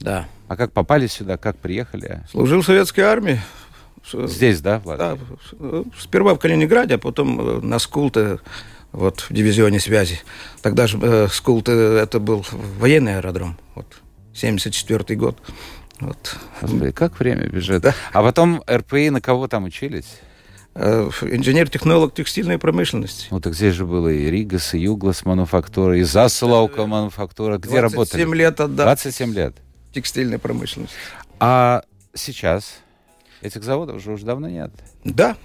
Да. 0.00 0.26
А 0.48 0.56
как 0.56 0.72
попали 0.72 1.06
сюда, 1.06 1.38
как 1.38 1.56
приехали? 1.56 2.22
Служил 2.30 2.60
в 2.60 2.66
советской 2.66 3.00
армии. 3.00 3.40
Здесь, 4.12 4.60
да, 4.60 4.78
в 4.78 4.96
Да, 4.96 5.18
сперва 5.98 6.34
в 6.34 6.38
Калининграде, 6.38 6.94
а 6.94 6.98
потом 6.98 7.40
э, 7.40 7.60
на 7.60 7.78
Скулте, 7.78 8.38
вот 8.92 9.20
в 9.20 9.32
дивизионе 9.32 9.80
связи. 9.80 10.20
Тогда 10.62 10.86
же 10.86 10.98
э, 11.00 11.28
Скулте 11.30 11.72
это 11.72 12.20
был 12.20 12.44
военный 12.78 13.16
аэродром, 13.16 13.56
вот, 13.74 13.86
74 14.34 15.18
год. 15.18 15.38
Вот. 16.00 16.36
Господи, 16.60 16.92
как 16.92 17.18
время 17.18 17.48
бежит. 17.48 17.82
Да. 17.82 17.94
А 18.12 18.22
потом 18.22 18.62
РПИ 18.68 19.10
на 19.10 19.20
кого 19.20 19.48
там 19.48 19.64
учились? 19.64 20.20
Э, 20.74 21.08
инженер-технолог 21.22 22.14
текстильной 22.14 22.58
промышленности. 22.58 23.28
Ну, 23.30 23.40
так 23.40 23.54
здесь 23.54 23.74
же 23.74 23.86
было 23.86 24.08
и 24.08 24.30
Ригас, 24.30 24.74
и 24.74 24.78
Юглас 24.78 25.24
мануфактура, 25.24 25.98
и 25.98 26.02
Заслаука 26.02 26.86
мануфактура. 26.86 27.56
Где 27.56 27.80
27 27.80 27.82
работали? 27.82 28.24
27 28.24 28.34
лет 28.34 28.60
отдал. 28.60 28.86
27 28.86 29.34
лет. 29.34 29.56
Текстильной 29.92 30.38
промышленности. 30.38 30.94
А 31.40 31.82
сейчас 32.12 32.80
этих 33.40 33.64
заводов 33.64 33.96
уже, 33.96 34.12
уже 34.12 34.26
давно 34.26 34.48
нет. 34.48 34.70
Да. 35.04 35.36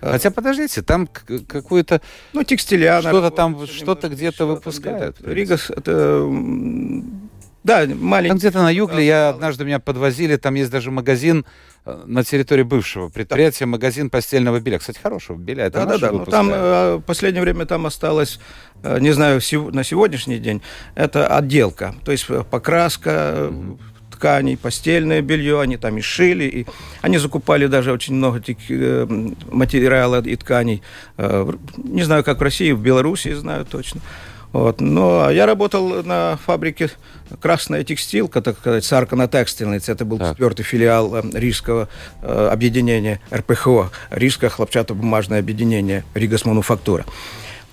Хотя, 0.00 0.30
подождите, 0.30 0.82
там 0.82 1.06
какую-то... 1.06 2.00
Ну, 2.32 2.42
текстиляна. 2.42 3.08
Что-то 3.08 3.30
там, 3.30 3.66
что-то 3.66 4.08
где-то 4.08 4.44
выпускают. 4.46 5.16
Ригас, 5.24 5.70
это 5.70 6.28
Да, 7.64 7.86
маленький. 7.86 8.28
Там 8.28 8.38
где-то 8.38 8.62
на 8.62 8.70
Югле 8.70 9.04
я 9.04 9.30
однажды 9.30 9.64
меня 9.64 9.78
подвозили, 9.78 10.36
там 10.36 10.54
есть 10.54 10.70
даже 10.70 10.90
магазин 10.90 11.46
э, 11.86 12.02
на 12.06 12.22
территории 12.22 12.62
бывшего 12.62 13.08
предприятия, 13.08 13.66
магазин 13.66 14.10
постельного 14.10 14.60
белья. 14.60 14.78
Кстати, 14.78 14.98
хорошего 15.02 15.36
белья. 15.36 15.64
Это 15.64 15.80
Да, 15.80 15.86
да, 15.86 15.98
да. 15.98 16.12
Но 16.12 16.24
там 16.26 16.50
э, 16.52 16.96
в 16.96 17.00
последнее 17.00 17.42
время 17.42 17.64
там 17.64 17.86
осталось, 17.86 18.38
э, 18.82 18.98
не 19.00 19.12
знаю, 19.12 19.40
на 19.72 19.82
сегодняшний 19.82 20.38
день, 20.38 20.62
это 20.94 21.26
отделка. 21.26 21.94
То 22.04 22.12
есть 22.12 22.28
покраска, 22.50 23.48
mm-hmm 23.50 23.78
тканей, 24.14 24.56
постельное 24.56 25.22
белье, 25.22 25.60
они 25.60 25.76
там 25.76 25.98
и 25.98 26.00
шили, 26.00 26.44
и 26.44 26.66
они 27.02 27.18
закупали 27.18 27.66
даже 27.66 27.92
очень 27.92 28.14
много 28.14 28.40
э, 28.46 29.06
материала 29.50 30.22
и 30.22 30.36
тканей. 30.36 30.82
Э, 31.18 31.50
не 31.76 32.02
знаю, 32.04 32.24
как 32.24 32.38
в 32.38 32.42
России, 32.42 32.72
в 32.72 32.80
Беларуси 32.80 33.34
знаю 33.34 33.66
точно. 33.66 34.00
Вот. 34.54 34.80
Но 34.80 35.28
я 35.30 35.46
работал 35.46 36.04
на 36.04 36.38
фабрике 36.46 36.88
«Красная 37.40 37.82
текстилка», 37.82 38.40
так 38.40 38.56
сказать, 38.56 38.84
Саркана 38.84 39.26
Текстильниц. 39.26 39.88
Это 39.88 40.04
был 40.04 40.18
так. 40.18 40.30
четвертый 40.30 40.62
филиал 40.62 41.16
э, 41.16 41.22
Рижского 41.32 41.88
э, 42.22 42.48
объединения 42.52 43.20
РПХО, 43.34 43.90
Рижское 44.10 44.50
хлопчатобумажное 44.50 45.40
объединение 45.40 46.04
Ригас 46.14 46.44
Мануфактура 46.44 47.04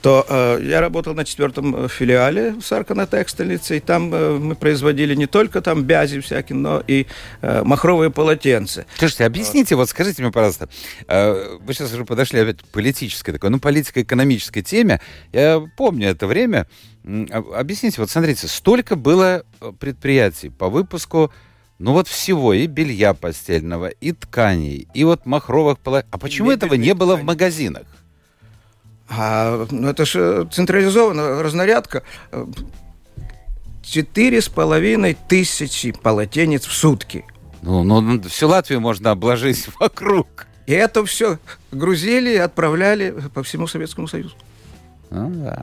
то 0.02 0.26
э, 0.28 0.60
я 0.64 0.82
работал 0.82 1.14
на 1.14 1.24
четвертом 1.26 1.86
э, 1.86 1.88
филиале 1.88 2.56
Саркана 2.62 3.06
Текстильницы, 3.06 3.78
и 3.78 3.80
там 3.80 4.14
э, 4.14 4.38
мы 4.38 4.56
производили 4.56 5.16
не 5.16 5.28
только 5.28 5.62
там 5.62 5.84
бязи 5.84 6.20
всякие, 6.20 6.58
но 6.58 6.84
и 6.86 7.06
э, 7.42 7.64
махровые 7.64 8.10
полотенца. 8.10 8.86
Слушайте, 8.98 9.26
объясните, 9.26 9.76
вот 9.76 9.90
скажите 9.90 10.22
мне, 10.24 10.32
пожалуйста, 10.32 10.70
э, 11.08 11.58
вы 11.62 11.74
сейчас 11.74 11.94
уже 11.94 12.06
подошли 12.06 12.40
опять 12.40 12.62
к 12.62 12.68
политической 12.68 13.32
такой, 13.32 13.52
ну, 13.52 13.60
политико-экономической 13.60 14.62
теме. 14.62 15.00
Я 15.32 15.62
помню 15.78 16.10
это 16.10 16.26
время. 16.26 16.68
Объясните, 17.04 18.02
вот 18.02 18.10
смотрите, 18.10 18.48
столько 18.48 18.96
было 18.96 19.44
э, 19.62 19.72
предприятий 19.80 20.50
по 20.50 20.70
выпуску 20.70 21.32
ну 21.82 21.94
вот 21.94 22.08
всего, 22.08 22.54
и 22.54 22.68
белья 22.68 23.16
постельного, 23.16 23.88
и 23.88 24.12
тканей, 24.12 24.88
и 24.94 25.04
вот 25.04 25.26
махровых 25.26 25.80
полотенец. 25.80 26.14
А 26.14 26.20
почему 26.20 26.52
этого 26.52 26.76
не 26.76 26.94
было 26.94 27.16
в 27.16 27.24
магазинах? 27.24 27.88
А, 29.14 29.68
ну, 29.70 29.90
это 29.90 30.06
же 30.06 30.48
централизованная 30.52 31.44
разнарядка. 31.44 32.04
Четыре 33.84 34.42
с 34.42 34.48
половиной 34.48 35.18
тысячи 35.28 35.92
полотенец 35.92 36.66
в 36.66 36.72
сутки. 36.72 37.26
Ну, 37.62 37.84
ну, 37.84 38.22
всю 38.24 38.48
Латвию 38.48 38.80
можно 38.80 39.12
обложить 39.12 39.68
вокруг. 39.80 40.48
И 40.66 40.72
это 40.72 41.04
все 41.06 41.40
грузили 41.72 42.32
и 42.32 42.38
отправляли 42.38 43.14
по 43.34 43.44
всему 43.44 43.68
Советскому 43.68 44.08
Союзу. 44.08 44.36
Ну 45.10 45.30
да. 45.44 45.62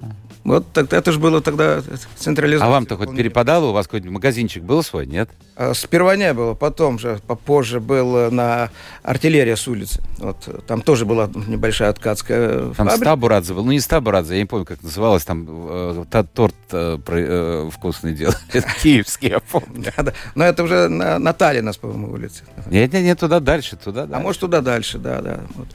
Вот 0.49 0.73
так, 0.73 0.93
это 0.93 1.13
же 1.13 1.19
было 1.19 1.41
тогда 1.43 1.83
централизовано. 2.17 2.71
А 2.71 2.73
вам-то 2.73 2.97
хоть 2.97 3.15
перепадало? 3.15 3.67
У 3.67 3.73
вас 3.73 3.87
какой-нибудь 3.87 4.13
магазинчик 4.13 4.63
был 4.63 4.83
свой, 4.83 5.07
нет? 5.07 5.29
А, 5.57 5.75
сперва 5.75 6.17
не 6.17 6.33
было, 6.33 6.55
потом 6.55 6.99
же, 6.99 7.21
попозже 7.27 7.81
был 7.81 8.31
на 8.31 8.71
артиллерия 9.03 9.57
с 9.57 9.69
улицы. 9.69 10.03
Вот, 10.19 10.65
там 10.67 10.81
тоже 10.81 11.05
была 11.05 11.29
небольшая 11.47 11.93
ткацкая 11.93 12.59
Там 12.59 12.75
фабрика. 12.75 12.97
Стабурадзе 12.97 13.55
был, 13.55 13.65
ну 13.65 13.73
не 13.73 13.81
Стабурадзе, 13.81 14.35
я 14.35 14.41
не 14.41 14.47
помню, 14.47 14.65
как 14.65 14.83
называлось, 14.83 15.25
там 15.25 15.47
э, 15.49 16.05
торт 16.33 16.55
э, 16.73 16.99
э, 17.07 17.71
вкусный 17.71 18.15
делал. 18.15 18.35
Это 18.53 18.69
киевский, 18.83 19.29
я 19.29 19.41
помню. 19.41 19.93
Да, 19.97 20.03
да. 20.03 20.13
Но 20.35 20.45
это 20.45 20.63
уже 20.63 20.89
на, 20.89 21.19
на 21.19 21.33
Таллинас, 21.33 21.77
по-моему, 21.77 22.13
улице. 22.13 22.45
Нет, 22.71 22.93
нет, 22.93 23.03
нет, 23.03 23.19
туда 23.19 23.41
дальше, 23.41 23.77
туда 23.77 24.07
дальше. 24.07 24.15
А 24.15 24.21
может, 24.21 24.41
туда 24.41 24.61
дальше, 24.61 24.99
да, 24.99 25.21
да. 25.21 25.41
Вот. 25.55 25.69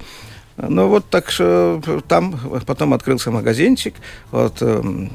Ну 0.57 0.87
вот 0.87 1.09
так 1.09 1.31
что 1.31 1.81
там 2.07 2.39
потом 2.65 2.93
открылся 2.93 3.31
магазинчик, 3.31 3.95
вот, 4.31 4.61
эм, 4.61 5.11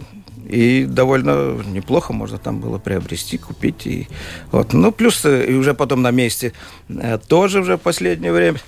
и 0.49 0.85
довольно 0.85 1.63
неплохо 1.63 2.13
можно 2.13 2.39
там 2.39 2.61
было 2.61 2.79
приобрести, 2.79 3.39
купить. 3.39 3.87
И, 3.87 4.09
вот. 4.51 4.73
Ну, 4.73 4.93
плюс 4.93 5.25
э, 5.25 5.47
и 5.47 5.55
уже 5.55 5.75
потом 5.75 6.03
на 6.03 6.11
месте 6.11 6.53
э, 6.89 7.19
тоже 7.19 7.61
уже 7.61 7.77
в 7.77 7.81
последнее 7.81 8.33
время 8.33 8.59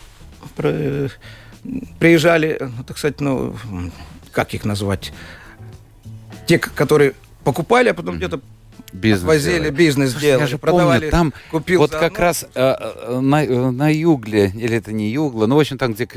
приезжали, 1.98 2.58
ну, 2.60 2.84
так 2.84 2.98
сказать, 2.98 3.20
ну, 3.20 3.56
как 4.30 4.54
их 4.54 4.64
назвать, 4.64 5.12
те, 6.46 6.58
которые 6.58 7.14
покупали, 7.44 7.88
а 7.88 7.94
потом 7.94 8.14
mm-hmm. 8.14 8.18
где-то 8.18 8.40
бизнес 8.92 9.26
возили, 9.26 9.54
делали. 9.54 9.70
бизнес 9.70 10.10
Слушай, 10.12 10.22
делали, 10.22 10.40
я 10.40 10.46
же 10.46 10.58
продавали, 10.58 10.98
помню, 10.98 11.10
там 11.10 11.32
купил 11.50 11.80
вот 11.80 11.90
как 11.90 12.18
раз 12.18 12.44
э, 12.54 12.74
э, 12.78 13.20
на, 13.20 13.44
э, 13.44 13.70
на 13.70 13.92
Югле, 13.92 14.52
или 14.54 14.76
это 14.76 14.92
не 14.92 15.10
Югла, 15.10 15.46
ну, 15.46 15.56
в 15.56 15.60
общем, 15.60 15.78
там, 15.78 15.94
где 15.94 16.08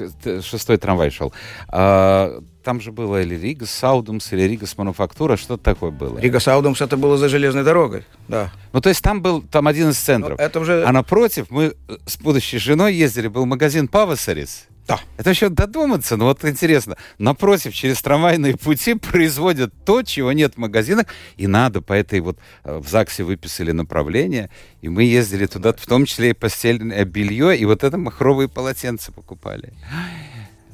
шестой 0.41 0.77
трамвай 0.77 1.09
шел, 1.09 1.33
э, 1.71 2.39
там 2.63 2.81
же 2.81 2.91
было 2.91 3.21
или 3.21 3.35
Rīgas 3.35 3.65
audums, 3.65 4.31
или 4.31 4.43
Rīgas 4.43 4.65
manufaktūra, 4.77 5.35
что-то 5.35 5.63
такое 5.63 5.91
было. 5.91 6.17
Rīgas 6.17 6.39
audums 6.39 6.81
это 6.81 6.97
было 6.97 7.17
за 7.17 7.29
железной 7.29 7.63
дорогой, 7.63 8.05
да. 8.27 8.51
Ну, 8.71 8.81
то 8.81 8.89
есть 8.89 9.01
там 9.01 9.21
был 9.21 9.41
там 9.41 9.67
один 9.67 9.89
из 9.89 9.97
центров. 9.97 10.37
Но 10.37 10.43
это 10.43 10.59
уже... 10.59 10.83
А 10.85 10.91
напротив 10.91 11.47
мы 11.49 11.75
с 12.05 12.17
будущей 12.17 12.57
женой 12.57 12.93
ездили, 12.93 13.27
был 13.27 13.45
магазин 13.45 13.87
Павасарис. 13.87 14.67
Да. 14.87 14.99
Это 15.17 15.29
еще 15.29 15.49
додуматься. 15.49 16.17
Ну 16.17 16.25
вот 16.25 16.43
интересно, 16.43 16.97
напротив, 17.17 17.73
через 17.73 18.01
трамвайные 18.01 18.57
пути 18.57 18.93
производят 19.11 19.73
то, 19.85 20.03
чего 20.03 20.31
нет 20.33 20.55
в 20.55 20.57
магазинах, 20.57 21.07
и 21.37 21.47
надо 21.47 21.81
по 21.81 21.93
этой 21.93 22.19
вот 22.19 22.37
э, 22.63 22.77
в 22.77 22.87
ЗАГСе 22.87 23.23
выписали 23.23 23.71
направление, 23.71 24.49
и 24.81 24.89
мы 24.89 25.03
ездили 25.03 25.45
туда, 25.45 25.73
в 25.73 25.85
том 25.85 26.05
числе 26.05 26.31
и 26.31 26.33
постельное 26.33 27.05
белье, 27.05 27.57
и 27.57 27.65
вот 27.65 27.83
это 27.83 27.97
махровые 27.97 28.49
полотенца 28.49 29.11
покупали. 29.11 29.73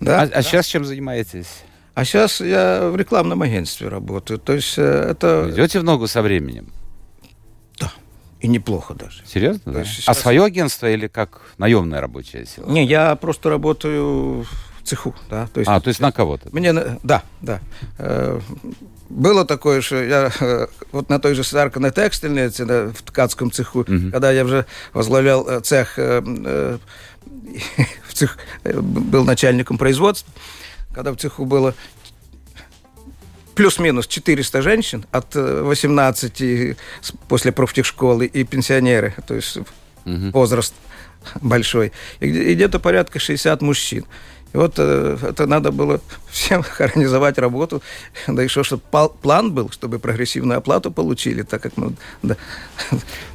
Да, 0.01 0.21
а, 0.21 0.23
а 0.23 0.27
да. 0.27 0.37
а 0.37 0.43
сейчас 0.43 0.65
чем 0.65 0.85
занимаетесь? 0.85 1.63
А 1.93 2.05
сейчас 2.05 2.39
я 2.39 2.89
в 2.89 2.95
рекламном 2.95 3.41
агентстве 3.41 3.89
работаю. 3.89 4.39
То 4.39 4.53
есть 4.53 4.77
э, 4.77 4.81
это... 4.81 5.49
Идете 5.51 5.81
в 5.81 5.83
ногу 5.83 6.07
со 6.07 6.21
временем? 6.21 6.69
И 8.39 8.47
неплохо 8.47 8.93
даже. 8.93 9.25
Серьезно? 9.25 9.73
Да? 9.73 9.83
Сейчас... 9.83 10.07
А 10.07 10.13
свое 10.13 10.43
агентство 10.43 10.89
или 10.89 11.07
как 11.07 11.41
наемная 11.57 11.99
рабочая 11.99 12.45
сила? 12.45 12.69
Не, 12.69 12.85
я 12.85 13.15
просто 13.15 13.49
работаю 13.49 14.43
в 14.43 14.83
цеху. 14.83 15.13
Да? 15.29 15.47
То 15.53 15.59
есть, 15.59 15.69
а, 15.69 15.79
то 15.81 15.89
есть 15.89 15.99
на 15.99 16.11
кого-то? 16.11 16.47
Мне, 16.51 16.73
да, 17.03 17.23
да. 17.41 17.59
Э, 17.97 18.39
было 19.09 19.45
такое, 19.45 19.81
что 19.81 20.01
я 20.01 20.31
э, 20.39 20.67
вот 20.93 21.09
на 21.09 21.19
той 21.19 21.35
же 21.35 21.43
Сарканой 21.43 21.91
текстильнице, 21.91 22.65
в 22.65 23.01
ткацком 23.03 23.51
цеху, 23.51 23.81
угу. 23.81 24.11
когда 24.11 24.31
я 24.31 24.45
уже 24.45 24.65
возглавлял 24.93 25.45
э, 25.47 25.59
цех, 25.61 25.97
в 25.97 26.79
цех, 28.13 28.37
был 28.63 29.25
начальником 29.25 29.77
производства, 29.77 30.31
когда 30.93 31.11
в 31.11 31.17
цеху 31.17 31.45
было 31.45 31.75
плюс-минус 33.59 34.07
400 34.07 34.61
женщин 34.61 35.05
от 35.11 35.35
18 35.35 36.41
э, 36.41 36.75
после 37.27 37.51
профтехшколы 37.51 38.25
и 38.25 38.45
пенсионеры, 38.45 39.13
то 39.27 39.35
есть 39.35 39.57
угу. 39.57 39.67
возраст 40.05 40.73
большой, 41.41 41.91
и 42.21 42.53
где-то 42.53 42.79
порядка 42.79 43.19
60 43.19 43.61
мужчин. 43.61 44.05
И 44.53 44.57
вот 44.57 44.75
э, 44.77 45.17
это 45.21 45.45
надо 45.45 45.73
было 45.73 45.99
всем 46.31 46.63
организовать 46.79 47.37
работу, 47.37 47.83
да 48.27 48.41
еще 48.41 48.63
чтобы 48.63 48.81
план 49.21 49.51
был, 49.51 49.69
чтобы 49.71 49.99
прогрессивную 49.99 50.59
оплату 50.59 50.89
получили, 50.89 51.41
так 51.41 51.61
как 51.61 51.75
мы... 51.75 51.95
Да. 52.23 52.37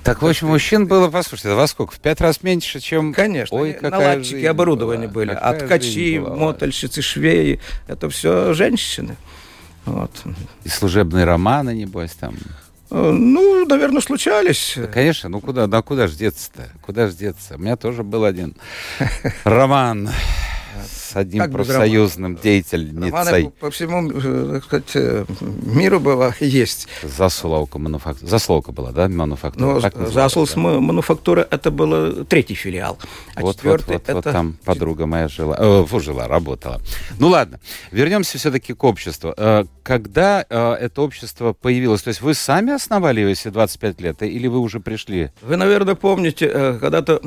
Так, 0.05 0.23
в 0.23 0.27
общем, 0.27 0.49
мужчин 0.49 0.87
было, 0.87 1.11
послушайте, 1.11 1.55
во 1.55 1.67
сколько? 1.67 1.95
В 1.95 2.01
пять 2.01 2.23
раз 2.23 2.43
меньше, 2.43 2.81
чем... 2.81 3.13
Конечно, 3.13 3.59
Ой, 3.59 3.77
наладчики 3.79 4.47
оборудования 4.47 5.07
была, 5.07 5.27
были, 5.27 5.39
а 5.39 5.53
ткачи, 5.53 6.19
мотальщицы, 6.19 7.03
швеи, 7.03 7.61
это 7.89 8.09
все 8.09 8.55
женщины. 8.55 9.19
Вот. 9.85 10.11
И 10.65 10.69
служебные 10.69 11.25
романы, 11.25 11.75
небось, 11.75 12.13
там? 12.13 12.35
Э, 12.91 13.11
ну, 13.11 13.67
наверное, 13.67 14.01
случались. 14.01 14.75
Да, 14.77 14.87
конечно, 14.87 15.29
ну 15.29 15.41
куда, 15.41 15.67
да 15.67 15.83
куда 15.83 16.07
ж 16.07 16.13
деться-то? 16.13 16.71
Куда 16.83 17.09
ж 17.09 17.15
деться? 17.15 17.57
У 17.57 17.59
меня 17.59 17.77
тоже 17.77 18.03
был 18.03 18.25
один 18.25 18.55
роман 19.45 20.11
с 21.15 21.17
одним 21.17 21.43
как 21.43 21.53
профсоюзным 21.53 22.37
деятельницей. 22.37 23.11
Романы 23.11 23.51
по 23.51 23.71
всему, 23.71 24.11
э, 24.11 24.55
так 24.55 24.65
сказать, 24.65 24.91
э, 24.95 25.25
миру 25.63 26.01
было 26.01 26.35
есть. 26.41 26.89
Засловка 27.03 27.79
мануфактура. 27.79 28.29
Засловка 28.29 28.73
была, 28.73 28.91
да, 28.91 29.09
мануфактура? 29.09 29.81
Ну, 29.95 30.09
Засловка 30.11 30.55
да? 30.57 30.81
мануфактура, 30.81 31.47
это 31.49 31.71
был 31.71 32.25
третий 32.25 32.55
филиал. 32.55 32.99
А 33.37 33.43
вот, 33.43 33.57
четвертый, 33.57 33.95
вот, 33.95 34.03
вот, 34.03 34.03
это... 34.03 34.15
вот 34.15 34.25
там 34.25 34.57
подруга 34.65 35.07
моя 35.07 35.29
жила, 35.29 35.57
э, 35.59 36.01
жила, 36.01 36.27
работала. 36.27 36.81
Ну 37.19 37.29
ладно, 37.29 37.61
вернемся 37.93 38.39
все-таки 38.39 38.75
к 38.75 38.83
обществу. 38.83 39.35
Э, 39.37 39.65
когда 39.85 40.45
э, 40.49 40.73
это 40.81 41.03
общество 41.03 41.53
появилось, 41.53 42.03
то 42.03 42.09
есть 42.09 42.23
вы 42.23 42.35
сами 42.35 42.73
основали 42.73 43.21
его, 43.21 43.31
если 43.31 43.51
25 43.51 44.01
лет, 44.01 44.23
или 44.23 44.49
вы 44.49 44.59
уже 44.59 44.81
пришли? 44.81 45.31
Вы, 45.43 45.57
наверное, 45.57 45.95
помните, 45.95 46.49
когда-то 46.49 47.21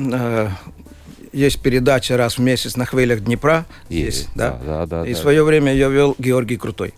есть 1.38 1.60
передача 1.60 2.16
раз 2.16 2.38
в 2.38 2.40
месяц 2.40 2.76
на 2.76 2.84
хвилях 2.84 3.20
Днепра. 3.20 3.64
Есть, 3.88 4.18
есть 4.18 4.28
да? 4.34 4.58
Да, 4.64 4.86
да, 4.86 5.06
И 5.06 5.12
да, 5.12 5.18
в 5.18 5.22
свое 5.22 5.44
время 5.44 5.72
ее 5.72 5.90
вел 5.90 6.14
Георгий 6.18 6.56
Крутой. 6.56 6.94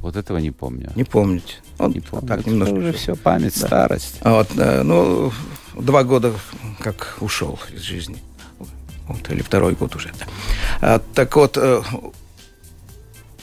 Вот 0.00 0.16
этого 0.16 0.38
не 0.38 0.52
помню. 0.52 0.92
Не 0.94 1.04
помните. 1.04 1.54
Он 1.78 1.90
не 1.90 2.00
помню. 2.00 2.28
Так, 2.28 2.46
немножко 2.46 2.74
уже 2.74 2.92
все, 2.92 3.16
память, 3.16 3.60
да. 3.60 3.66
старость. 3.66 4.18
А 4.20 4.34
вот, 4.34 4.48
э, 4.56 4.82
ну, 4.82 5.32
два 5.74 6.04
года 6.04 6.32
как 6.80 7.16
ушел 7.20 7.58
из 7.74 7.80
жизни. 7.80 8.18
Вот, 9.08 9.30
или 9.30 9.42
второй 9.42 9.74
год 9.74 9.96
уже. 9.96 10.12
Да. 10.18 10.26
А, 10.80 10.98
так 11.14 11.34
вот, 11.36 11.56
э, 11.56 11.82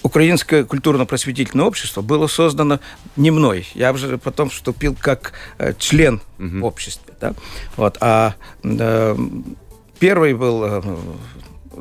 Украинское 0.04 0.66
культурно-просветительное 0.66 1.66
общество 1.66 2.02
было 2.02 2.28
создано 2.28 2.82
не 3.16 3.32
мной. 3.32 3.66
Я 3.74 3.94
уже 3.94 4.18
потом 4.18 4.50
вступил 4.50 4.98
как 5.00 5.32
э, 5.58 5.74
член 5.80 6.22
угу. 6.38 6.66
общества. 6.66 7.14
Да? 7.22 7.34
Вот. 7.78 7.98
А 8.02 8.36
э, 8.64 9.16
первый 10.00 10.34
был 10.34 10.64
э, 10.64 10.82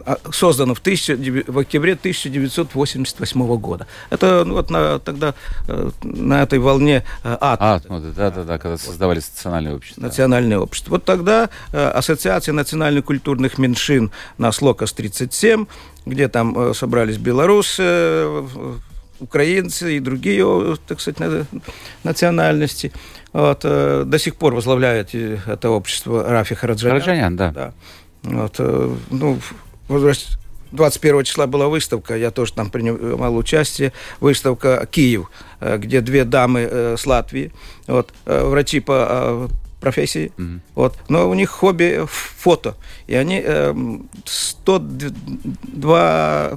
а, 0.07 0.17
создано 0.33 0.75
в, 0.75 0.81
тысяча, 0.81 1.17
в 1.17 1.59
октябре 1.59 1.93
1988 1.93 3.57
года. 3.57 3.87
Это 4.11 4.45
ну, 4.45 4.55
вот 4.55 4.71
на, 4.71 4.99
тогда 4.99 5.35
э, 5.69 5.91
на 6.03 6.43
этой 6.43 6.59
волне 6.59 7.05
э, 7.25 7.37
АТ. 7.41 7.61
АТ, 7.61 7.87
ну, 7.89 8.01
да, 8.01 8.31
да, 8.31 8.45
да, 8.45 8.59
когда 8.59 8.79
создавались 8.79 9.29
национальные 9.31 9.77
общества. 9.77 10.01
Национальные 10.01 10.59
общества. 10.59 10.91
Вот 10.93 11.05
тогда 11.05 11.51
Ассоциация 11.73 12.53
национально-культурных 12.53 13.59
меньшин 13.59 14.11
на 14.39 14.51
Слокос-37, 14.51 15.69
где 16.07 16.29
там 16.29 16.75
собрались 16.75 17.19
белорусы, 17.19 18.45
украинцы 19.21 19.97
и 19.97 20.01
другие, 20.01 20.77
так 20.87 21.01
сказать, 21.01 21.47
национальности. 22.03 22.93
Вот, 23.33 23.61
до 23.61 24.19
сих 24.19 24.37
пор 24.37 24.55
возглавляет 24.55 25.15
это 25.15 25.71
общество 25.71 26.29
Рафи 26.29 26.55
Хараджанян. 26.55 27.01
Хараджанян, 27.01 27.37
да. 27.37 27.51
да. 27.51 27.73
Вот, 28.23 28.61
ну, 29.11 29.39
21 30.73 31.25
числа 31.25 31.47
была 31.47 31.69
выставка, 31.69 32.17
я 32.17 32.31
тоже 32.31 32.55
там 32.55 32.71
принимал 32.71 33.37
участие, 33.37 33.93
выставка 34.21 34.89
«Киев», 34.91 35.31
э, 35.61 35.77
где 35.79 36.01
две 36.01 36.25
дамы 36.25 36.69
э, 36.71 36.97
с 36.99 37.07
Латвии, 37.07 37.53
вот, 37.87 38.13
э, 38.27 38.45
врачи 38.45 38.81
по 38.81 39.49
профессии, 39.81 40.33
mm-hmm. 40.37 40.61
вот, 40.75 40.99
но 41.09 41.29
у 41.29 41.35
них 41.35 41.51
хобби 41.51 42.05
фото, 42.07 42.75
и 43.07 43.15
они 43.15 43.45
102 44.25 46.57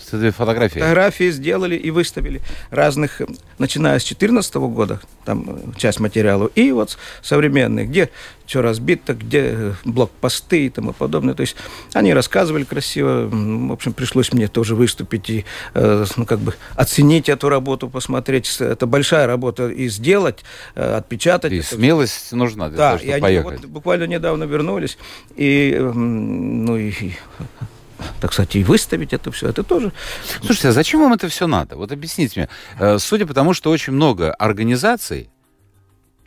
фотографии. 0.00 0.78
Фотографии 0.78 1.30
сделали 1.30 1.76
и 1.76 1.90
выставили 1.90 2.40
разных, 2.70 3.20
начиная 3.58 3.98
с 3.98 4.04
2014 4.04 4.54
года, 4.56 5.00
там 5.24 5.74
часть 5.76 6.00
материалов, 6.00 6.50
и 6.54 6.72
вот 6.72 6.98
современные, 7.22 7.86
где 7.86 8.10
что 8.50 8.62
разбито, 8.62 9.14
где 9.14 9.74
блокпосты 9.84 10.66
и 10.66 10.70
тому 10.70 10.92
подобное. 10.92 11.34
То 11.34 11.42
есть 11.42 11.54
они 11.92 12.12
рассказывали 12.12 12.64
красиво. 12.64 13.28
В 13.30 13.72
общем, 13.72 13.92
пришлось 13.92 14.32
мне 14.32 14.48
тоже 14.48 14.74
выступить 14.74 15.30
и 15.30 15.44
э, 15.74 16.04
ну, 16.16 16.26
как 16.26 16.40
бы 16.40 16.54
оценить 16.74 17.28
эту 17.28 17.48
работу, 17.48 17.88
посмотреть. 17.88 18.60
Это 18.60 18.86
большая 18.86 19.28
работа 19.28 19.68
и 19.68 19.88
сделать, 19.88 20.40
э, 20.74 20.96
отпечатать. 20.96 21.52
И 21.52 21.58
это. 21.58 21.76
смелость 21.76 22.32
нужна 22.32 22.68
для 22.68 22.76
да, 22.76 22.86
того, 22.88 22.98
чтобы 22.98 23.10
и 23.10 23.14
они 23.14 23.22
поехать. 23.22 23.60
Вот 23.60 23.70
буквально 23.70 24.04
недавно 24.04 24.44
вернулись. 24.44 24.98
И, 25.36 25.78
ну, 25.78 26.76
и 26.76 26.92
так 28.20 28.32
сказать, 28.32 28.56
и 28.56 28.64
выставить 28.64 29.12
это 29.12 29.30
все, 29.30 29.48
это 29.48 29.62
тоже... 29.62 29.92
Слушайте, 30.40 30.68
а 30.68 30.72
зачем 30.72 31.00
вам 31.00 31.12
это 31.12 31.28
все 31.28 31.46
надо? 31.46 31.76
Вот 31.76 31.92
объясните 31.92 32.40
мне. 32.40 32.48
Э, 32.78 32.98
судя 32.98 33.26
по 33.26 33.34
тому, 33.34 33.54
что 33.54 33.70
очень 33.70 33.92
много 33.92 34.32
организаций, 34.32 35.30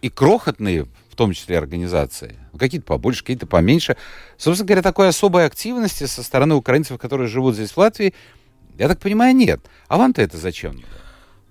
и 0.02 0.10
крохотные, 0.10 0.86
в 1.10 1.16
том 1.16 1.32
числе 1.32 1.58
организации, 1.58 2.38
ну, 2.52 2.60
какие-то 2.60 2.86
побольше, 2.86 3.22
какие-то 3.22 3.48
поменьше, 3.48 3.96
собственно 4.38 4.68
говоря, 4.68 4.82
такой 4.82 5.08
особой 5.08 5.46
активности 5.46 6.06
со 6.06 6.24
стороны 6.24 6.56
украинцев, 6.56 7.00
которые 7.00 7.30
живут 7.30 7.56
здесь 7.56 7.72
в 7.72 7.78
Латвии, 7.78 8.14
я 8.78 8.88
так 8.88 9.00
понимаю, 9.00 9.36
нет. 9.36 9.62
А 9.88 9.98
вам-то 9.98 10.22
это 10.22 10.38
зачем? 10.38 10.82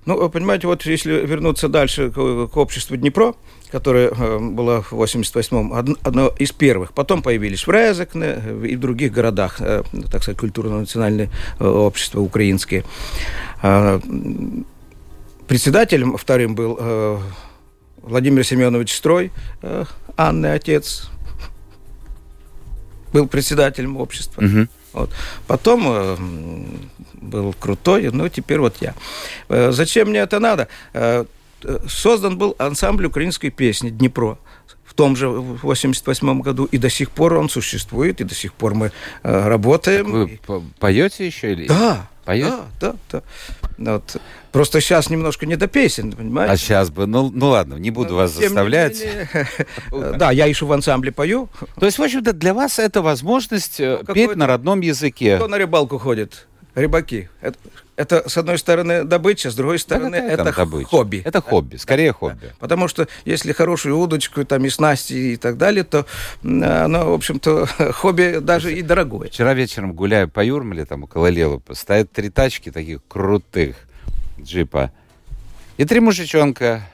Ну, 0.05 0.29
понимаете, 0.29 0.67
вот 0.67 0.85
если 0.85 1.25
вернуться 1.25 1.69
дальше 1.69 2.11
к, 2.11 2.15
к 2.15 2.57
обществу 2.57 2.97
Днепро, 2.97 3.35
которое 3.73 4.11
э, 4.11 4.39
было 4.39 4.83
в 4.83 4.93
88-м, 4.93 5.97
одно 6.03 6.29
из 6.39 6.53
первых. 6.53 6.93
Потом 6.93 7.23
появились 7.23 7.67
в 7.67 7.71
Резекне 7.71 8.37
и 8.69 8.77
в 8.77 8.81
других 8.81 9.13
городах, 9.13 9.57
э, 9.61 9.83
так 10.11 10.23
сказать, 10.23 10.39
культурно-национальные 10.39 11.31
э, 11.59 11.67
общества 11.67 12.21
украинские. 12.21 12.85
А, 13.63 14.01
председателем 15.49 16.17
вторым 16.17 16.55
был 16.55 16.79
Владимир 18.03 18.45
Семенович 18.45 18.95
Строй, 18.95 19.31
Анны 20.17 20.47
отец, 20.47 21.11
был 23.13 23.27
председателем 23.27 23.97
общества. 23.97 24.43
Угу. 24.45 24.69
Вот. 24.93 25.11
Потом 25.47 25.85
э, 25.87 26.17
был 27.15 27.55
крутой, 27.59 28.11
ну 28.13 28.29
теперь 28.29 28.59
вот 28.59 28.77
я. 28.81 28.95
Э, 29.49 29.71
зачем 29.73 30.11
мне 30.11 30.21
это 30.21 30.39
надо? 30.39 30.69
Э, 30.93 31.25
создан 31.89 32.39
был 32.39 32.55
ансамбль 32.59 33.07
украинской 33.07 33.51
песни 33.51 33.91
«Днепро» 33.91 34.39
в 34.85 34.95
том 34.95 35.17
же 35.17 35.29
88 35.29 36.41
году, 36.43 36.65
и 36.65 36.77
до 36.77 36.91
сих 36.91 37.11
пор 37.11 37.35
он 37.35 37.49
существует, 37.49 38.21
и 38.21 38.25
до 38.25 38.35
сих 38.35 38.53
пор 38.53 38.75
мы 38.75 38.93
э, 39.23 39.49
работаем. 39.49 40.29
Так 40.29 40.49
вы 40.49 40.63
поете 40.79 41.27
еще 41.27 41.53
или? 41.53 41.67
Да, 41.67 42.09
Поет? 42.25 42.55
Да, 42.81 42.95
да, 43.11 43.23
да. 43.79 43.93
Вот. 43.95 44.17
Просто 44.53 44.81
сейчас 44.81 45.11
немножко 45.11 45.45
не 45.45 45.57
до 45.57 45.67
песен, 45.67 46.13
понимаете? 46.13 46.53
А 46.53 46.57
сейчас 46.57 46.91
бы, 46.91 47.07
ну, 47.07 47.31
ну 47.35 47.49
ладно, 47.49 47.75
не 47.75 47.91
буду 47.91 48.11
ну, 48.11 48.17
вас 48.17 48.33
заставлять. 48.33 49.05
Да, 49.91 50.31
я 50.31 50.47
еще 50.47 50.67
в 50.67 50.73
ансамбле 50.73 51.11
пою. 51.11 51.49
То 51.79 51.87
есть, 51.87 51.99
в 51.99 52.03
общем-то, 52.03 52.33
для 52.33 52.55
вас 52.55 52.79
это 52.79 53.03
возможность 53.03 53.81
э, 53.81 54.03
ну, 54.07 54.15
петь 54.15 54.37
на 54.37 54.47
родном 54.47 54.81
языке. 54.81 55.37
Кто 55.37 55.49
на 55.49 55.59
рыбалку 55.59 55.99
ходит? 55.99 56.47
Рыбаки. 56.75 57.29
Это, 57.43 57.59
это, 57.97 58.29
с 58.29 58.39
одной 58.39 58.57
стороны, 58.57 59.05
добыча, 59.05 59.51
с 59.51 59.55
другой 59.55 59.79
стороны, 59.79 60.19
да, 60.21 60.27
это 60.27 60.53
добыча? 60.53 60.89
хобби. 60.89 61.23
Это 61.25 61.43
хобби, 61.43 61.77
скорее 61.77 62.13
хобби. 62.13 62.47
Да. 62.47 62.49
Потому 62.59 62.89
что 62.89 63.09
если 63.27 63.53
хорошую 63.53 63.99
удочку, 63.99 64.45
там, 64.47 64.65
и 64.65 64.71
снасти 64.71 65.35
и 65.35 65.37
так 65.37 65.59
далее, 65.59 65.85
то 65.85 66.07
оно, 66.43 67.11
в 67.11 67.15
общем-то, 67.15 67.67
хобби 67.93 68.39
даже 68.41 68.73
и 68.73 68.81
дорогое. 68.81 69.29
Вчера 69.29 69.53
вечером, 69.53 69.93
гуляя 69.93 70.27
по 70.27 70.43
Юрмале, 70.43 70.87
там, 70.87 71.05
около 71.05 71.27
Лелупа, 71.27 71.75
стоят 71.75 72.11
три 72.11 72.31
тачки 72.31 72.71
таких 72.71 73.01
крутых 73.07 73.77
джипа. 74.41 74.91
И 75.77 75.85
три 75.85 76.01
мужичонка 76.01 76.89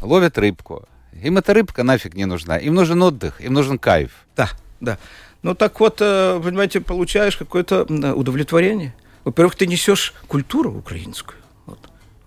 ловят 0.00 0.38
рыбку. 0.38 0.84
Им 1.22 1.38
эта 1.38 1.54
рыбка 1.54 1.82
нафиг 1.82 2.14
не 2.14 2.24
нужна. 2.24 2.56
Им 2.56 2.74
нужен 2.74 3.02
отдых, 3.02 3.40
им 3.40 3.52
нужен 3.52 3.78
кайф. 3.78 4.12
Да, 4.36 4.50
да. 4.80 4.98
Ну 5.42 5.54
так 5.54 5.78
вот, 5.80 5.98
э, 6.00 6.40
понимаете, 6.42 6.80
получаешь 6.80 7.36
какое-то 7.36 7.84
удовлетворение. 8.14 8.94
Во-первых, 9.24 9.56
ты 9.56 9.66
несешь 9.66 10.14
культуру 10.28 10.72
украинскую. 10.72 11.38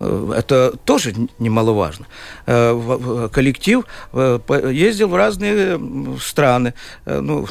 Э, 0.00 0.32
это 0.36 0.76
тоже 0.84 1.14
немаловажно. 1.38 2.06
Э, 2.46 3.28
коллектив 3.32 3.84
э, 4.12 4.38
ездил 4.72 5.08
в 5.08 5.16
разные 5.16 5.80
страны. 6.20 6.74
Ну, 7.06 7.46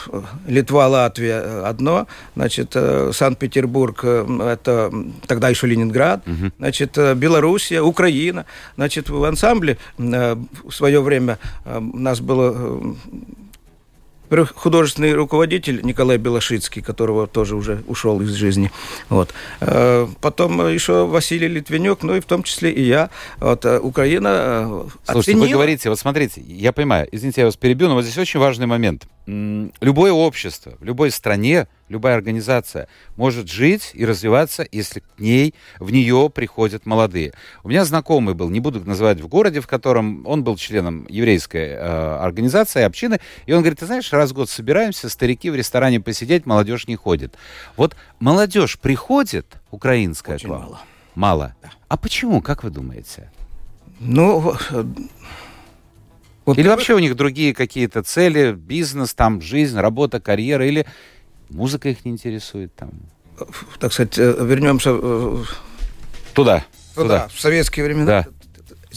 Литва, 0.47 0.87
Латвия 0.87 1.65
одно, 1.65 2.07
значит, 2.35 2.75
Санкт-Петербург, 3.11 4.03
это 4.03 4.91
тогда 5.27 5.49
еще 5.49 5.67
Ленинград, 5.67 6.27
угу. 6.27 6.51
значит, 6.57 6.97
Белоруссия, 7.15 7.81
Украина. 7.81 8.45
Значит, 8.75 9.09
в 9.09 9.23
ансамбле 9.23 9.77
в 9.97 10.71
свое 10.71 11.01
время 11.01 11.37
у 11.65 11.97
нас 11.97 12.19
было 12.19 12.95
художественный 14.55 15.13
руководитель 15.13 15.81
Николай 15.83 16.17
Белошицкий, 16.17 16.81
которого 16.81 17.27
тоже 17.27 17.55
уже 17.55 17.83
ушел 17.87 18.21
из 18.21 18.33
жизни. 18.33 18.71
Вот. 19.09 19.33
Э, 19.61 20.07
потом 20.21 20.67
еще 20.67 21.05
Василий 21.05 21.47
Литвинюк, 21.47 22.03
ну 22.03 22.15
и 22.15 22.19
в 22.19 22.25
том 22.25 22.43
числе 22.43 22.71
и 22.71 22.83
я. 22.83 23.09
Вот. 23.39 23.65
Э, 23.65 23.79
Украина 23.79 24.27
э, 24.27 24.65
Слушайте, 25.05 25.31
оценила... 25.31 25.45
вы 25.45 25.51
говорите, 25.51 25.89
вот 25.89 25.99
смотрите, 25.99 26.41
я 26.41 26.71
понимаю, 26.73 27.07
извините, 27.11 27.41
я 27.41 27.45
вас 27.45 27.55
перебью, 27.55 27.87
но 27.87 27.95
вот 27.95 28.03
здесь 28.03 28.17
очень 28.17 28.39
важный 28.39 28.65
момент. 28.65 29.07
Любое 29.27 30.13
общество 30.13 30.73
в 30.79 30.83
любой 30.85 31.11
стране 31.11 31.67
любая 31.89 32.15
организация 32.15 32.87
может 33.17 33.49
жить 33.49 33.91
и 33.93 34.05
развиваться, 34.05 34.65
если 34.71 35.01
к 35.01 35.19
ней, 35.19 35.53
в 35.79 35.91
нее 35.91 36.31
приходят 36.33 36.85
молодые. 36.85 37.33
У 37.63 37.69
меня 37.69 37.83
знакомый 37.83 38.35
был, 38.35 38.49
не 38.49 38.61
буду 38.61 38.79
называть 38.85 39.19
в 39.19 39.27
городе, 39.27 39.59
в 39.59 39.67
котором 39.67 40.25
он 40.25 40.45
был 40.45 40.55
членом 40.55 41.05
еврейской 41.09 41.71
э, 41.71 42.17
организации, 42.21 42.83
общины, 42.83 43.19
и 43.45 43.51
он 43.51 43.59
говорит, 43.59 43.79
ты 43.79 43.85
знаешь, 43.85 44.13
раз 44.13 44.31
в 44.31 44.33
год 44.33 44.49
собираемся, 44.49 45.09
старики 45.09 45.49
в 45.49 45.55
ресторане 45.55 45.99
посидеть, 45.99 46.45
молодежь 46.45 46.87
не 46.87 46.95
ходит. 46.95 47.35
Вот 47.75 47.97
молодежь 48.19 48.79
приходит, 48.79 49.45
украинская 49.71 50.35
Очень 50.35 50.49
мало. 50.49 50.79
Мало. 51.15 51.55
Да. 51.61 51.71
А 51.89 51.97
почему, 51.97 52.41
как 52.41 52.63
вы 52.63 52.69
думаете? 52.69 53.29
Ну, 53.99 54.55
вот 56.47 56.57
или 56.57 56.67
вообще 56.67 56.95
у 56.95 56.99
них 56.99 57.15
другие 57.15 57.53
какие-то 57.53 58.01
цели, 58.01 58.53
бизнес, 58.53 59.13
там, 59.13 59.41
жизнь, 59.41 59.77
работа, 59.77 60.19
карьера, 60.19 60.65
или 60.67 60.87
Музыка 61.49 61.89
их 61.89 62.03
не 62.05 62.11
интересует 62.11 62.75
там. 62.75 62.91
Так 63.79 63.93
сказать, 63.93 64.17
э, 64.17 64.35
вернемся... 64.41 64.91
Туда. 66.33 66.65
Туда, 66.93 67.27
в 67.27 67.39
советские 67.39 67.85
времена. 67.85 68.05
Да. 68.05 68.27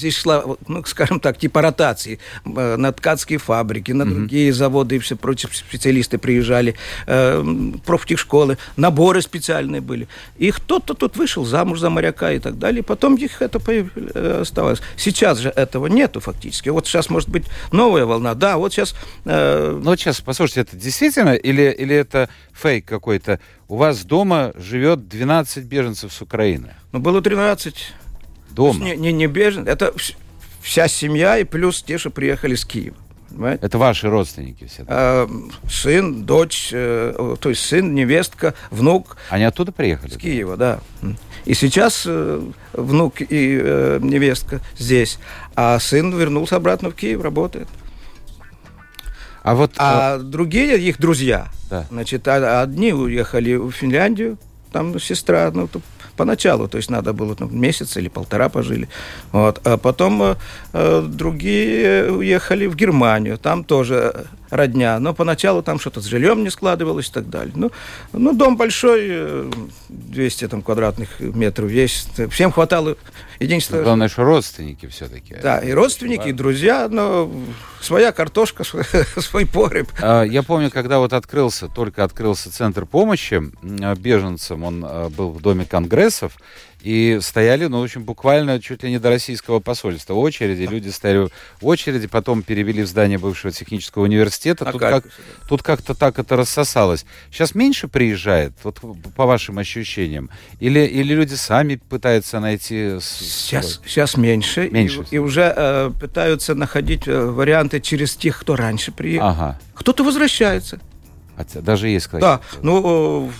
Здесь 0.01 0.17
шла, 0.17 0.45
ну, 0.67 0.85
скажем 0.85 1.21
так, 1.21 1.39
типа 1.39 1.63
ротации. 1.63 2.19
Э, 2.45 2.77
на 2.77 2.93
ткацкие 2.93 3.39
фабрики, 3.39 3.93
на 3.93 4.05
другие 4.05 4.53
заводы, 4.53 4.97
и 4.97 4.99
все 4.99 5.17
прочие 5.17 5.51
специалисты 5.53 6.19
приезжали, 6.19 6.75
э, 7.07 7.45
профтехшколы, 7.85 8.59
наборы 8.77 9.23
специальные 9.23 9.81
были. 9.81 10.09
И 10.39 10.51
кто-то 10.51 10.95
тут 10.95 11.17
вышел 11.17 11.45
замуж 11.45 11.81
за 11.81 11.91
моряка 11.91 12.33
и 12.33 12.39
так 12.39 12.59
далее. 12.59 12.81
И 12.81 12.83
потом 12.83 13.15
их 13.15 13.43
это 13.43 13.61
э, 13.67 14.41
оставалось. 14.41 14.81
Сейчас 14.97 15.39
же 15.39 15.51
этого 15.51 15.87
нету 15.87 16.21
фактически. 16.21 16.71
Вот 16.71 16.87
сейчас 16.87 17.11
может 17.11 17.29
быть 17.29 17.45
новая 17.73 18.05
волна. 18.05 18.35
Да, 18.35 18.57
вот 18.57 18.73
сейчас... 18.73 18.95
Э... 19.25 19.79
Ну, 19.81 19.91
вот 19.91 20.01
сейчас, 20.01 20.21
послушайте, 20.21 20.61
это 20.63 20.77
действительно 20.77 21.35
или, 21.35 21.71
или 21.71 21.95
это 21.95 22.29
фейк 22.53 22.87
какой-то? 22.87 23.39
У 23.69 23.77
вас 23.77 24.05
дома 24.05 24.53
живет 24.57 25.09
12 25.09 25.65
беженцев 25.65 26.13
с 26.13 26.23
Украины. 26.23 26.75
Ну, 26.93 26.99
было 26.99 27.23
13. 27.23 27.95
Дома? 28.51 28.85
Не, 28.85 28.97
не, 28.97 29.13
не 29.13 29.27
беженцы. 29.27 29.71
Это 29.71 29.93
вся 30.61 30.89
семья 30.89 31.39
и 31.39 31.45
плюс 31.45 31.83
те, 31.83 31.99
что 31.99 32.11
приехали 32.11 32.55
с 32.55 32.65
Киева. 32.65 32.97
Понимаете? 33.31 33.65
Это 33.65 33.79
ваши 33.79 34.09
родственники 34.09 34.67
все? 34.67 34.85
А, 34.89 35.29
сын, 35.69 36.25
дочь, 36.25 36.71
э, 36.73 37.37
то 37.41 37.49
есть 37.49 37.65
сын, 37.65 37.95
невестка, 37.95 38.55
внук. 38.71 39.17
Они 39.29 39.45
оттуда 39.45 39.71
приехали? 39.71 40.11
С 40.11 40.17
Киева, 40.17 40.57
да. 40.57 40.81
И 41.45 41.55
сейчас 41.55 42.05
э, 42.07 42.43
внук 42.73 43.21
и 43.21 43.61
э, 43.63 43.99
невестка 44.03 44.61
здесь, 44.77 45.19
а 45.55 45.79
сын 45.79 46.17
вернулся 46.17 46.57
обратно 46.57 46.91
в 46.91 46.95
Киев, 46.95 47.23
работает. 47.23 47.69
А 49.43 49.55
вот 49.55 49.75
а, 49.79 50.15
а... 50.15 50.19
другие 50.19 50.79
их 50.79 50.99
друзья, 50.99 51.49
да. 51.71 51.87
значит, 51.91 52.29
одни 52.29 52.93
уехали 52.93 53.55
в 53.55 53.71
Финляндию, 53.71 54.39
там 54.73 54.99
сестра, 55.01 55.51
ну, 55.55 55.69
поначалу, 56.21 56.69
то 56.69 56.77
есть 56.77 56.91
надо 56.91 57.15
было 57.15 57.35
там, 57.35 57.49
месяц 57.59 57.97
или 57.97 58.09
полтора 58.09 58.51
пожили. 58.51 58.89
Вот. 59.33 59.61
А 59.65 59.79
потом 59.79 60.23
э, 60.23 60.35
э 60.75 61.03
другие 61.09 62.13
уехали 62.13 62.67
в 62.67 62.77
Германию, 62.77 63.39
там 63.39 63.65
тоже 63.65 64.27
родня, 64.51 64.99
но 65.01 65.15
поначалу 65.15 65.63
там 65.63 65.81
что-то 65.81 66.01
с 66.01 66.05
жильем 66.05 66.45
не 66.45 66.51
складывалось 66.51 67.09
и 67.09 67.13
так 67.13 67.31
далее. 67.31 67.53
Ну, 67.57 67.71
ну 68.13 68.35
дом 68.35 68.57
большой, 68.57 69.51
200 69.89 70.45
э, 70.45 70.49
там, 70.49 70.61
квадратных 70.63 71.21
метров 71.21 71.71
есть, 71.71 72.31
всем 72.31 72.53
хватало. 72.53 72.97
Единственное... 73.41 73.83
Главное, 73.83 74.09
что 74.09 74.23
родственники 74.23 74.87
все-таки. 74.87 75.35
Да, 75.43 75.59
и 75.59 75.73
родственники, 75.73 76.29
и 76.29 76.33
друзья, 76.33 76.89
но 76.91 77.33
своя 77.81 78.13
картошка, 78.13 78.65
свой 79.17 79.47
погреб. 79.47 79.89
А, 80.01 80.23
я 80.23 80.43
помню, 80.43 80.71
когда 80.71 80.99
вот 80.99 81.15
открылся, 81.15 81.67
только 81.69 82.05
открылся 82.05 82.53
центр 82.53 82.85
помощи 82.85 83.43
беженцам, 83.97 84.63
он 84.63 84.85
э, 84.85 85.09
был 85.09 85.31
в 85.31 85.41
Доме 85.41 85.65
Конгрессов, 85.65 86.37
и 86.83 87.19
стояли, 87.21 87.67
ну, 87.67 87.81
в 87.81 87.85
общем, 87.85 88.05
буквально 88.05 88.61
чуть 88.61 88.83
ли 88.83 88.91
не 88.91 88.99
до 88.99 89.11
российского 89.11 89.61
посольства 89.61 90.15
очереди. 90.15 90.63
Люди 90.63 90.89
стояли 90.89 91.29
в 91.61 91.67
очереди, 91.67 92.07
потом 92.07 92.43
перевели 92.43 92.83
в 92.83 92.87
здание 92.87 93.19
бывшего 93.19 93.53
технического 93.53 94.05
университета. 94.05 94.65
А 94.69 94.73
тут, 94.73 94.81
как, 94.81 95.05
тут 95.49 95.63
как-то 95.63 95.95
так 95.95 96.19
это 96.19 96.37
рассосалось. 96.37 97.05
Сейчас 97.31 97.55
меньше 97.55 97.89
приезжает, 97.89 98.53
вот 98.63 98.81
по 99.15 99.27
вашим 99.27 99.59
ощущениям? 99.59 100.31
Или, 100.59 100.81
или 100.81 101.15
люди 101.15 101.35
сами 101.35 101.77
пытаются 101.77 102.41
найти... 102.41 102.99
Сейчас, 103.01 103.81
сейчас 103.85 104.17
меньше. 104.17 104.69
меньше. 104.71 105.05
И, 105.11 105.17
и 105.17 105.19
уже 105.19 105.53
э, 105.55 105.91
пытаются 106.01 106.55
находить 106.55 107.07
э, 107.07 107.25
варианты 107.25 107.81
через 107.81 108.15
тех, 108.15 108.41
кто 108.41 108.57
раньше 108.57 108.93
приехал. 108.93 109.29
Ага. 109.29 109.61
Кто-то 109.75 110.03
возвращается. 110.05 110.81
Хотя 111.37 111.61
даже 111.61 111.89
есть, 111.89 112.07
кстати. 112.07 112.21
Да, 112.21 112.41
ну, 112.63 113.29
э, 113.29 113.31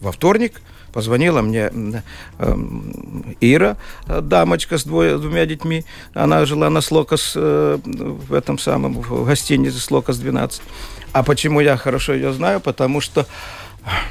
во 0.00 0.12
вторник 0.12 0.60
Позвонила 0.94 1.42
мне 1.42 1.72
э, 2.38 2.56
Ира, 3.40 3.76
дамочка 4.06 4.78
с 4.78 4.84
двое, 4.84 5.18
двумя 5.18 5.44
детьми. 5.44 5.84
Она 6.14 6.46
жила 6.46 6.70
на 6.70 6.80
Слокос, 6.80 7.32
э, 7.34 7.78
в 7.84 8.32
этом 8.32 8.58
самом, 8.58 9.00
в 9.00 9.26
гостинице 9.26 9.80
Слокос 9.80 10.18
12. 10.18 10.62
А 11.12 11.24
почему 11.24 11.58
я 11.58 11.76
хорошо 11.76 12.14
ее 12.14 12.32
знаю? 12.32 12.60
Потому 12.60 13.00
что 13.00 13.26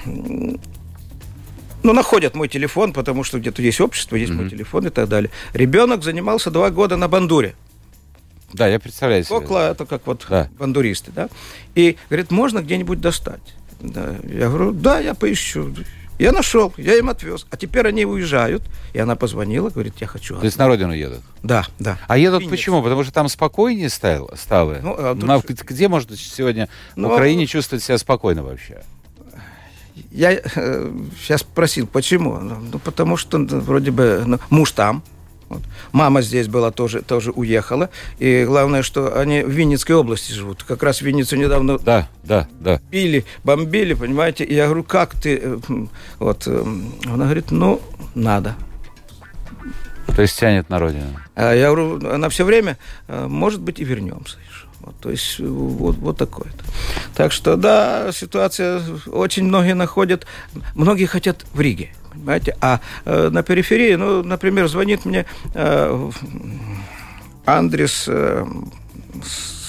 ну, 0.04 1.94
находят 1.94 2.36
мой 2.36 2.50
телефон, 2.50 2.92
потому 2.92 3.24
что 3.24 3.40
где-то 3.40 3.62
есть 3.62 3.80
общество, 3.80 4.18
есть 4.18 4.34
mm-hmm. 4.34 4.36
мой 4.36 4.50
телефон 4.50 4.86
и 4.88 4.90
так 4.90 5.08
далее. 5.08 5.32
Ребенок 5.54 6.04
занимался 6.04 6.52
два 6.52 6.70
года 6.70 6.98
на 6.98 7.08
бандуре. 7.08 7.56
Да, 8.52 8.68
я 8.68 8.78
представляю 8.78 9.24
себе. 9.24 9.40
Кокла, 9.40 9.72
это 9.72 9.86
как 9.86 10.06
вот 10.06 10.26
да. 10.30 10.50
бандуристы, 10.60 11.14
да. 11.16 11.30
И 11.76 11.96
говорит, 12.10 12.30
можно 12.30 12.60
где-нибудь 12.60 13.00
достать? 13.00 13.56
Да. 13.80 14.16
Я 14.28 14.50
говорю, 14.50 14.74
да, 14.74 15.00
я 15.00 15.14
поищу. 15.14 15.74
Я 16.24 16.32
нашел, 16.32 16.74
я 16.78 16.96
им 16.96 17.10
отвез. 17.10 17.46
А 17.50 17.58
теперь 17.58 17.86
они 17.86 18.06
уезжают. 18.06 18.64
И 18.94 19.00
она 19.00 19.18
позвонила, 19.18 19.70
говорит, 19.70 19.96
я 20.00 20.08
хочу. 20.08 20.38
То 20.38 20.46
есть 20.46 20.58
на 20.58 20.68
родину 20.68 20.94
едут? 20.94 21.20
Да, 21.44 21.66
да. 21.80 22.00
А 22.08 22.18
едут 22.18 22.40
Финикс. 22.40 22.52
почему? 22.52 22.82
Потому 22.82 23.04
что 23.04 23.12
там 23.12 23.28
спокойнее 23.28 23.90
стало? 23.90 24.34
стало? 24.38 24.78
Ну, 24.82 24.96
а 24.98 25.16
тут... 25.16 25.24
На, 25.26 25.42
где 25.66 25.90
можно 25.90 26.16
сегодня 26.16 26.70
ну, 26.96 27.10
в 27.10 27.12
Украине 27.12 27.46
чувствовать 27.46 27.84
себя 27.84 27.98
спокойно 27.98 28.42
вообще? 28.42 28.84
Я 30.12 30.32
э, 30.32 30.92
сейчас 31.20 31.42
спросил, 31.42 31.88
почему? 31.88 32.40
Ну, 32.40 32.80
потому 32.80 33.18
что 33.18 33.38
ну, 33.38 33.60
вроде 33.60 33.92
бы 33.92 34.24
ну, 34.26 34.40
муж 34.50 34.72
там, 34.72 35.04
вот. 35.54 35.64
Мама 35.92 36.22
здесь 36.22 36.48
была 36.48 36.72
тоже, 36.72 37.02
тоже 37.02 37.32
уехала. 37.32 37.90
И 38.20 38.44
главное, 38.46 38.82
что 38.82 39.20
они 39.20 39.44
в 39.44 39.50
Винницкой 39.50 39.96
области 39.96 40.32
живут. 40.34 40.64
Как 40.64 40.82
раз 40.84 41.00
в 41.00 41.02
Винницу 41.04 41.36
недавно 41.36 41.78
да, 41.78 42.10
да, 42.24 42.48
да. 42.60 42.82
пили, 42.90 43.26
бомбили, 43.44 43.94
понимаете. 43.94 44.44
И 44.44 44.56
я 44.56 44.66
говорю, 44.66 44.84
как 44.84 45.14
ты? 45.16 45.40
Э, 45.44 45.60
вот. 46.20 46.44
Э, 46.48 46.66
она 47.06 47.26
говорит, 47.26 47.52
ну, 47.52 47.82
надо. 48.16 48.56
То 50.16 50.22
есть 50.22 50.40
тянет 50.40 50.70
на 50.70 50.80
родину. 50.80 51.08
А 51.36 51.54
я 51.54 51.72
говорю, 51.72 52.10
она 52.10 52.30
все 52.30 52.46
время, 52.46 52.78
э, 53.08 53.28
может 53.28 53.62
быть, 53.62 53.80
и 53.80 53.84
вернемся 53.84 54.38
еще. 54.40 54.68
Вот, 54.80 54.96
то 55.00 55.12
есть 55.12 55.40
вот, 55.40 55.96
вот 55.98 56.18
такое. 56.18 56.48
-то. 56.48 56.64
Так 57.16 57.32
что, 57.32 57.56
да, 57.56 58.12
ситуация, 58.12 58.82
очень 59.08 59.46
многие 59.46 59.76
находят, 59.76 60.26
многие 60.76 61.06
хотят 61.06 61.46
в 61.54 61.62
Риге. 61.62 61.94
Понимаете? 62.14 62.56
А 62.62 62.80
э, 63.06 63.30
на 63.30 63.44
периферии, 63.44 63.96
ну, 63.96 64.24
например, 64.24 64.68
звонит 64.68 65.06
мне 65.06 65.26
э, 65.54 66.12
Андрес 67.46 68.06
э, 68.08 68.46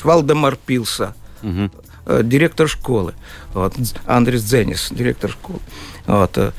Валдемар 0.02 0.56
Пилса, 0.56 1.14
угу. 1.42 1.70
э, 2.06 2.20
директор 2.22 2.68
школы. 2.68 3.14
Вот, 3.52 3.74
Андрес 4.06 4.42
Дзенис, 4.42 4.88
директор 4.90 5.30
школы. 5.30 5.60
Вот, 6.06 6.36
э, 6.38 6.52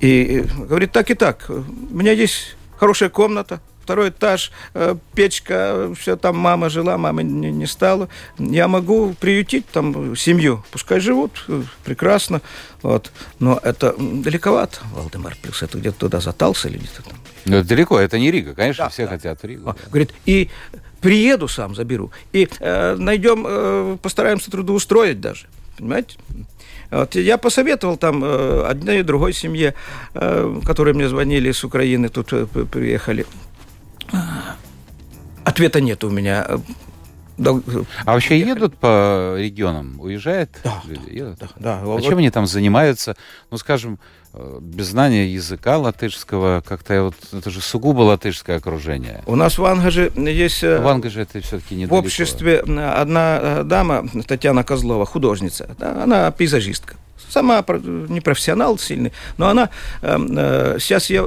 и 0.00 0.44
говорит, 0.56 0.92
так 0.92 1.10
и 1.10 1.14
так, 1.14 1.46
у 1.48 1.94
меня 1.94 2.12
есть 2.12 2.56
хорошая 2.76 3.08
комната, 3.10 3.60
второй 3.82 4.10
этаж, 4.10 4.52
э, 4.74 4.96
печка, 5.14 5.92
все 5.98 6.16
там 6.16 6.36
мама 6.36 6.68
жила, 6.68 6.98
мама 6.98 7.22
не, 7.22 7.50
не 7.50 7.66
стала. 7.66 8.08
Я 8.38 8.68
могу 8.68 9.14
приютить 9.14 9.66
там 9.66 10.16
семью, 10.16 10.64
пускай 10.70 11.00
живут, 11.00 11.44
э, 11.48 11.62
прекрасно. 11.84 12.40
Вот. 12.82 13.12
Но 13.38 13.60
это 13.62 13.94
далековато, 13.98 14.78
Валдемар, 14.94 15.36
плюс 15.42 15.62
это 15.62 15.78
где-то 15.78 15.98
туда 15.98 16.20
затался 16.20 16.68
или 16.68 16.78
где-то 16.78 17.02
там. 17.02 17.18
Но 17.46 17.56
это 17.56 17.68
далеко, 17.68 17.98
это 17.98 18.18
не 18.18 18.30
Рига, 18.30 18.54
конечно, 18.54 18.84
да, 18.84 18.90
все 18.90 19.04
да. 19.04 19.10
хотят 19.10 19.44
Ригу. 19.44 19.64
да. 19.64 19.76
Говорит, 19.88 20.12
и 20.26 20.50
приеду 21.00 21.48
сам, 21.48 21.74
заберу. 21.74 22.10
И 22.32 22.48
э, 22.60 22.96
найдем, 22.96 23.44
э, 23.46 23.96
постараемся 24.02 24.50
трудоустроить 24.50 25.20
даже. 25.20 25.46
Понимаете? 25.78 26.16
Вот, 26.90 27.14
я 27.14 27.38
посоветовал 27.38 27.96
там 27.96 28.22
э, 28.24 28.64
одной 28.66 29.00
и 29.00 29.02
другой 29.02 29.32
семье, 29.32 29.74
э, 30.14 30.60
которые 30.66 30.94
мне 30.94 31.08
звонили 31.08 31.52
с 31.52 31.62
Украины, 31.64 32.08
тут 32.08 32.32
э, 32.32 32.46
приехали. 32.46 33.26
Ответа 35.50 35.80
нет 35.80 36.04
у 36.04 36.10
меня. 36.10 36.46
А 37.38 38.12
вообще 38.12 38.38
едут 38.38 38.76
по 38.76 39.34
регионам, 39.36 39.98
уезжают? 39.98 40.50
Да, 40.62 40.80
едут? 41.08 41.40
да, 41.40 41.48
да. 41.56 41.80
А 41.82 42.00
чем 42.00 42.18
они 42.18 42.30
там 42.30 42.46
занимаются? 42.46 43.16
Ну, 43.50 43.56
скажем, 43.56 43.98
э, 44.32 44.58
без 44.60 44.88
знания 44.88 45.26
языка 45.26 45.78
латышского, 45.78 46.62
как-то 46.64 47.02
вот, 47.02 47.14
это 47.32 47.50
же 47.50 47.60
сугубо 47.60 48.02
латышское 48.02 48.58
окружение. 48.58 49.24
У 49.26 49.34
нас 49.34 49.58
в 49.58 49.64
Ангаже 49.64 50.12
есть... 50.14 50.62
Э, 50.62 50.80
в 50.80 50.86
Ангаже 50.86 51.22
это 51.22 51.40
все-таки 51.40 51.74
не 51.74 51.86
В 51.86 51.94
обществе 51.94 52.60
одна 52.60 53.38
э, 53.42 53.62
дама, 53.64 54.06
Татьяна 54.28 54.62
Козлова, 54.62 55.04
художница, 55.04 55.74
да, 55.80 56.04
она 56.04 56.30
пейзажистка. 56.30 56.94
Сама 57.28 57.64
не 57.66 58.20
профессионал 58.20 58.78
сильный, 58.78 59.12
но 59.36 59.48
она... 59.48 59.70
Э, 60.02 60.76
сейчас 60.78 61.10
я 61.10 61.24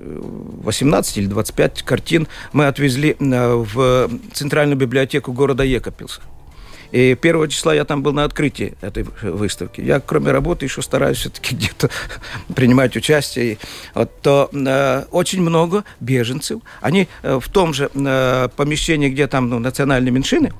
18 0.00 1.18
или 1.18 1.26
25 1.26 1.82
картин 1.82 2.28
мы 2.52 2.66
отвезли 2.66 3.16
э, 3.18 3.54
в 3.54 4.10
Центральную 4.32 4.76
библиотеку 4.76 5.32
города 5.32 5.64
Екапилса. 5.64 6.20
И 6.90 7.14
первого 7.14 7.48
числа 7.48 7.74
я 7.74 7.84
там 7.84 8.02
был 8.02 8.12
на 8.12 8.24
открытии 8.24 8.74
этой 8.80 9.04
выставки. 9.22 9.80
Я, 9.80 10.00
кроме 10.00 10.30
работы, 10.30 10.64
еще 10.64 10.80
стараюсь 10.82 11.18
все-таки 11.18 11.54
где-то 11.56 11.90
принимать 12.54 12.96
участие. 12.96 13.58
Вот, 13.94 14.20
то 14.22 14.48
э, 14.52 15.04
очень 15.10 15.42
много 15.42 15.84
беженцев. 16.00 16.60
Они 16.80 17.08
э, 17.22 17.38
в 17.40 17.48
том 17.48 17.74
же 17.74 17.90
э, 17.94 18.48
помещении, 18.56 19.08
где 19.10 19.26
там 19.26 19.50
ну, 19.50 19.58
национальные 19.58 20.12
меньшины, 20.12 20.52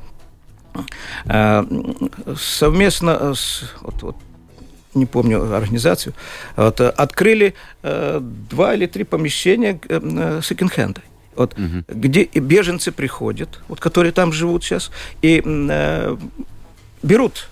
э, 1.27 1.65
совместно 2.37 3.35
с 3.35 3.65
вот, 3.81 4.03
вот, 4.03 4.17
не 4.95 5.07
помню 5.07 5.55
организацию, 5.55 6.15
вот, 6.57 6.81
открыли 6.81 7.55
э, 7.83 8.21
два 8.51 8.75
или 8.75 8.87
три 8.87 9.05
помещения 9.05 9.79
э, 9.89 10.41
секонд-хенда. 10.43 11.03
вот, 11.37 11.55
угу. 11.59 11.85
где 11.89 12.25
беженцы 12.25 12.93
приходят, 12.93 13.61
вот, 13.69 13.81
которые 13.81 14.13
там 14.13 14.33
живут 14.33 14.65
сейчас, 14.65 14.91
и 15.23 15.43
э, 15.45 16.17
берут 17.03 17.49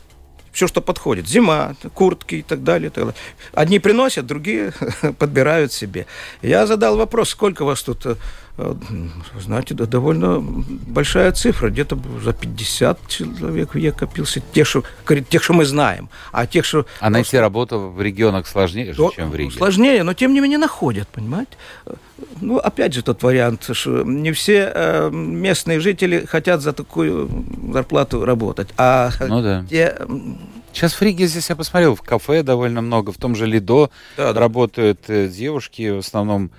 все, 0.57 0.67
что 0.67 0.81
подходит. 0.81 1.29
Зима, 1.29 1.77
куртки 1.95 2.37
и 2.37 2.43
так 2.43 2.65
далее. 2.65 2.91
так 2.91 3.05
далее. 3.05 3.21
Одни 3.53 3.79
приносят, 3.79 4.27
другие 4.27 4.73
подбирают 5.19 5.73
себе. 5.73 6.07
Я 6.43 6.67
задал 6.67 6.97
вопрос, 6.97 7.29
сколько 7.31 7.65
вас 7.65 7.83
тут 7.83 8.07
э, 8.07 8.17
Э, 8.59 8.75
знаете, 9.39 9.75
да, 9.75 9.85
довольно 9.85 10.41
большая 10.41 11.33
цифра, 11.33 11.69
где-то 11.69 11.99
за 12.23 12.33
50 12.33 13.09
человек 13.09 13.75
в 13.75 13.75
век 13.75 13.97
копился, 13.97 14.41
тех, 14.41 14.67
что, 14.67 14.83
тех, 15.29 15.43
что 15.43 15.53
мы 15.53 15.65
знаем. 15.67 16.09
А 16.33 16.47
тех, 16.47 16.65
что... 16.65 16.87
А 17.01 17.11
найти 17.11 17.31
просто... 17.31 17.41
работу 17.41 17.79
в 17.91 18.01
регионах 18.01 18.47
сложнее, 18.47 18.95
же, 18.95 19.11
чем 19.15 19.31
в 19.31 19.37
Риге? 19.37 19.57
Сложнее, 19.57 20.03
но 20.03 20.15
тем 20.15 20.33
не 20.33 20.41
менее 20.41 20.59
находят, 20.59 21.09
понимаете? 21.09 21.53
Ну, 22.41 22.59
опять 22.59 22.95
же 22.95 23.03
тот 23.03 23.23
вариант, 23.23 23.69
что 23.73 24.03
не 24.03 24.33
все 24.33 24.73
э, 24.75 25.11
местные 25.11 25.81
жители 25.81 26.25
хотят 26.27 26.63
за 26.63 26.73
такую 26.73 27.29
зарплату 27.73 28.25
работать, 28.25 28.69
а 28.77 29.11
ну, 29.21 29.43
да. 29.43 29.65
те... 29.69 29.97
Сейчас 30.73 30.93
в 30.93 31.03
Риге 31.03 31.27
здесь 31.27 31.49
я 31.49 31.57
посмотрел, 31.57 31.95
в 31.95 32.03
кафе 32.03 32.43
довольно 32.43 32.83
много, 32.83 33.11
в 33.11 33.17
том 33.17 33.35
же 33.35 33.47
Лидо 33.47 33.91
да, 34.17 34.35
работают 34.35 35.01
да. 35.09 35.27
девушки, 35.27 35.91
в 35.91 35.99
основном 35.99 36.51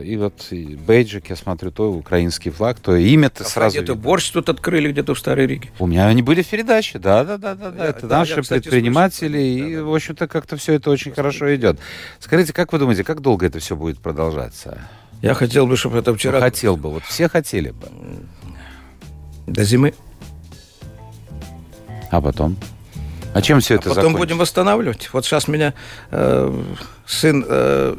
и 0.00 0.16
вот 0.16 0.46
и 0.50 0.76
бейджик, 0.76 1.28
я 1.30 1.36
смотрю, 1.36 1.70
то 1.70 1.92
украинский 1.92 2.50
флаг, 2.50 2.80
то 2.80 2.96
имя-то 2.96 3.44
а 3.44 3.46
сразу... 3.46 3.76
Где-то 3.76 3.94
борщ 3.94 4.30
тут 4.30 4.48
открыли, 4.48 4.90
где-то 4.90 5.14
в 5.14 5.18
Старой 5.18 5.46
Риге. 5.46 5.70
У 5.78 5.86
меня 5.86 6.06
они 6.06 6.22
были 6.22 6.42
в 6.42 6.48
передаче, 6.48 6.98
да-да-да. 6.98 7.54
да. 7.54 7.84
Это 7.84 8.06
да, 8.06 8.20
наши 8.20 8.36
я, 8.36 8.42
кстати, 8.42 8.62
предприниматели, 8.62 9.38
слышал. 9.38 9.68
и, 9.68 9.74
да, 9.74 9.80
да. 9.80 9.84
в 9.84 9.94
общем-то, 9.94 10.28
как-то 10.28 10.56
все 10.56 10.74
это 10.74 10.90
очень 10.90 11.12
Просто 11.12 11.22
хорошо 11.22 11.54
идет. 11.54 11.78
Скажите, 12.20 12.52
как 12.52 12.72
вы 12.72 12.78
думаете, 12.78 13.04
как 13.04 13.20
долго 13.20 13.46
это 13.46 13.58
все 13.58 13.76
будет 13.76 13.98
продолжаться? 13.98 14.78
Я 15.22 15.34
хотел 15.34 15.66
бы, 15.66 15.76
чтобы 15.76 15.98
это 15.98 16.14
вчера... 16.14 16.38
Ну, 16.38 16.44
хотел 16.44 16.76
бы, 16.76 16.90
вот 16.90 17.04
все 17.04 17.28
хотели 17.28 17.70
бы. 17.70 17.88
До 19.46 19.62
зимы. 19.62 19.94
А 22.10 22.20
потом? 22.20 22.56
А 23.32 23.40
чем 23.40 23.60
все 23.60 23.74
а 23.74 23.76
это 23.76 23.88
потом 23.88 23.94
закончится? 23.94 24.18
будем 24.18 24.38
восстанавливать. 24.38 25.08
Вот 25.12 25.24
сейчас 25.24 25.48
меня 25.48 25.74
э, 26.10 26.62
сын... 27.06 27.44
Э, 27.48 27.96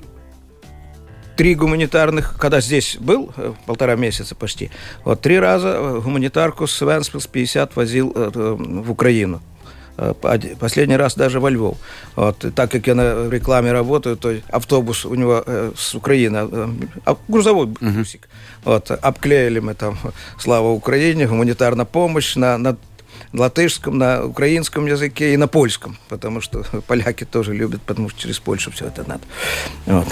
три 1.35 1.55
гуманитарных, 1.55 2.35
когда 2.37 2.61
здесь 2.61 2.97
был, 2.99 3.31
э, 3.37 3.53
полтора 3.65 3.95
месяца 3.95 4.35
почти, 4.35 4.69
вот 5.03 5.21
три 5.21 5.39
раза 5.39 5.69
э, 5.69 6.01
гуманитарку 6.03 6.67
с 6.67 6.81
Венспилс 6.81 7.27
50 7.27 7.75
возил 7.75 8.11
э, 8.13 8.55
в 8.57 8.91
Украину. 8.91 9.41
Последний 10.59 10.97
раз 10.97 11.15
даже 11.15 11.39
во 11.39 11.49
Львов. 11.49 11.77
Вот. 12.15 12.45
И 12.45 12.51
так 12.51 12.71
как 12.71 12.87
я 12.87 12.95
на 12.95 13.29
рекламе 13.29 13.71
работаю, 13.71 14.17
то 14.17 14.33
автобус 14.49 15.05
у 15.05 15.15
него 15.15 15.43
э, 15.45 15.71
с 15.77 15.93
Украины, 15.93 16.49
э, 17.05 17.15
грузовой 17.27 17.67
бусик. 17.67 18.27
Uh-huh. 18.63 18.73
Вот. 18.73 18.91
Обклеили 18.91 19.59
мы 19.59 19.75
там 19.75 19.97
«Слава 20.39 20.69
Украине», 20.69 21.27
гуманитарная 21.27 21.85
помощь 21.85 22.35
на, 22.35 22.57
на 22.57 22.75
латышском, 23.33 23.97
на 23.97 24.25
украинском 24.25 24.87
языке 24.87 25.33
и 25.33 25.37
на 25.37 25.47
польском, 25.47 25.97
потому 26.09 26.41
что 26.41 26.63
поляки 26.87 27.23
тоже 27.25 27.53
любят, 27.53 27.81
потому 27.81 28.09
что 28.09 28.19
через 28.19 28.39
Польшу 28.39 28.71
все 28.71 28.87
это 28.87 29.07
надо. 29.07 29.23
Вот. 29.85 30.07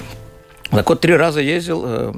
Так 0.69 0.89
вот, 0.89 1.01
три 1.01 1.15
раза 1.15 1.41
ездил. 1.41 2.13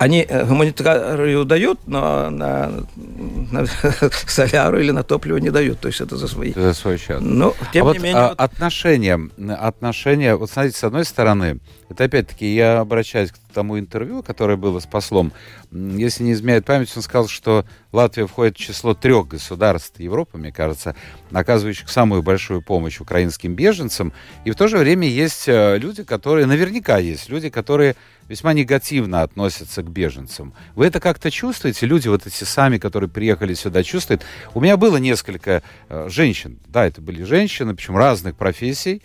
Они 0.00 0.24
э, 0.26 0.46
гуманитарию 0.46 1.44
дают, 1.44 1.80
но 1.86 2.30
на, 2.30 2.86
на 2.96 3.66
соляру 4.26 4.80
или 4.80 4.92
на 4.92 5.02
топливо 5.02 5.36
не 5.36 5.50
дают. 5.50 5.80
То 5.80 5.88
есть 5.88 6.00
это 6.00 6.16
за 6.16 6.26
свои. 6.26 6.54
За 6.54 6.72
свой 6.72 6.96
счет. 6.96 7.20
Но, 7.20 7.54
тем 7.70 7.86
а 7.86 7.92
не 7.92 7.98
вот, 7.98 7.98
менее... 7.98 8.16
А, 8.16 8.28
вот... 8.30 8.40
Отношения, 8.40 9.20
отношения... 9.58 10.36
Вот 10.36 10.50
смотрите, 10.50 10.78
с 10.78 10.84
одной 10.84 11.04
стороны, 11.04 11.60
это 11.90 12.04
опять-таки 12.04 12.46
я 12.46 12.80
обращаюсь 12.80 13.30
к 13.30 13.36
тому 13.52 13.78
интервью, 13.78 14.22
которое 14.22 14.56
было 14.56 14.80
с 14.80 14.86
послом. 14.86 15.32
Если 15.70 16.24
не 16.24 16.32
изменяет 16.32 16.64
память, 16.64 16.90
он 16.96 17.02
сказал, 17.02 17.28
что 17.28 17.66
Латвия 17.92 18.26
входит 18.26 18.56
в 18.56 18.60
число 18.60 18.94
трех 18.94 19.28
государств 19.28 20.00
Европы, 20.00 20.38
мне 20.38 20.50
кажется, 20.50 20.96
оказывающих 21.30 21.90
самую 21.90 22.22
большую 22.22 22.62
помощь 22.62 23.00
украинским 23.00 23.54
беженцам. 23.54 24.14
И 24.46 24.50
в 24.50 24.54
то 24.54 24.66
же 24.66 24.78
время 24.78 25.06
есть 25.08 25.46
э, 25.46 25.76
люди, 25.76 26.04
которые, 26.04 26.46
наверняка 26.46 26.96
есть 26.96 27.28
люди, 27.28 27.50
которые 27.50 27.96
весьма 28.30 28.52
негативно 28.52 29.22
относятся 29.22 29.82
к 29.82 29.90
беженцам. 29.90 30.54
Вы 30.76 30.86
это 30.86 31.00
как-то 31.00 31.32
чувствуете? 31.32 31.84
Люди 31.86 32.06
вот 32.06 32.26
эти 32.28 32.44
сами, 32.44 32.78
которые 32.78 33.10
приехали 33.10 33.54
сюда, 33.54 33.82
чувствуют? 33.82 34.22
У 34.54 34.60
меня 34.60 34.76
было 34.76 34.98
несколько 34.98 35.64
э, 35.88 36.08
женщин, 36.08 36.58
да, 36.68 36.86
это 36.86 37.00
были 37.00 37.24
женщины, 37.24 37.74
причем 37.74 37.96
разных 37.96 38.36
профессий, 38.36 39.02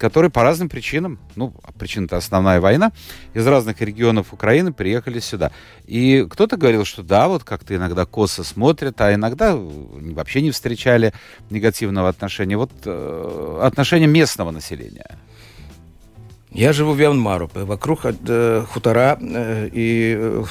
которые 0.00 0.32
по 0.32 0.42
разным 0.42 0.68
причинам, 0.68 1.20
ну, 1.36 1.54
причина-то 1.78 2.16
основная 2.16 2.60
война, 2.60 2.90
из 3.34 3.46
разных 3.46 3.80
регионов 3.82 4.32
Украины 4.32 4.72
приехали 4.72 5.20
сюда. 5.20 5.52
И 5.86 6.26
кто-то 6.28 6.56
говорил, 6.56 6.84
что 6.84 7.04
да, 7.04 7.28
вот 7.28 7.44
как-то 7.44 7.76
иногда 7.76 8.04
косо 8.04 8.42
смотрят, 8.42 9.00
а 9.00 9.14
иногда 9.14 9.54
вообще 9.54 10.42
не 10.42 10.50
встречали 10.50 11.12
негативного 11.50 12.08
отношения. 12.08 12.56
Вот 12.56 12.72
э, 12.84 13.60
отношение 13.62 14.08
местного 14.08 14.50
населения. 14.50 15.18
Я 16.52 16.72
живу 16.72 16.94
в 16.94 16.98
Янмару, 16.98 17.48
вокруг 17.54 18.00
э, 18.04 18.64
хутора 18.68 19.18
э, 19.20 19.68
и 19.72 20.16
э, 20.18 20.44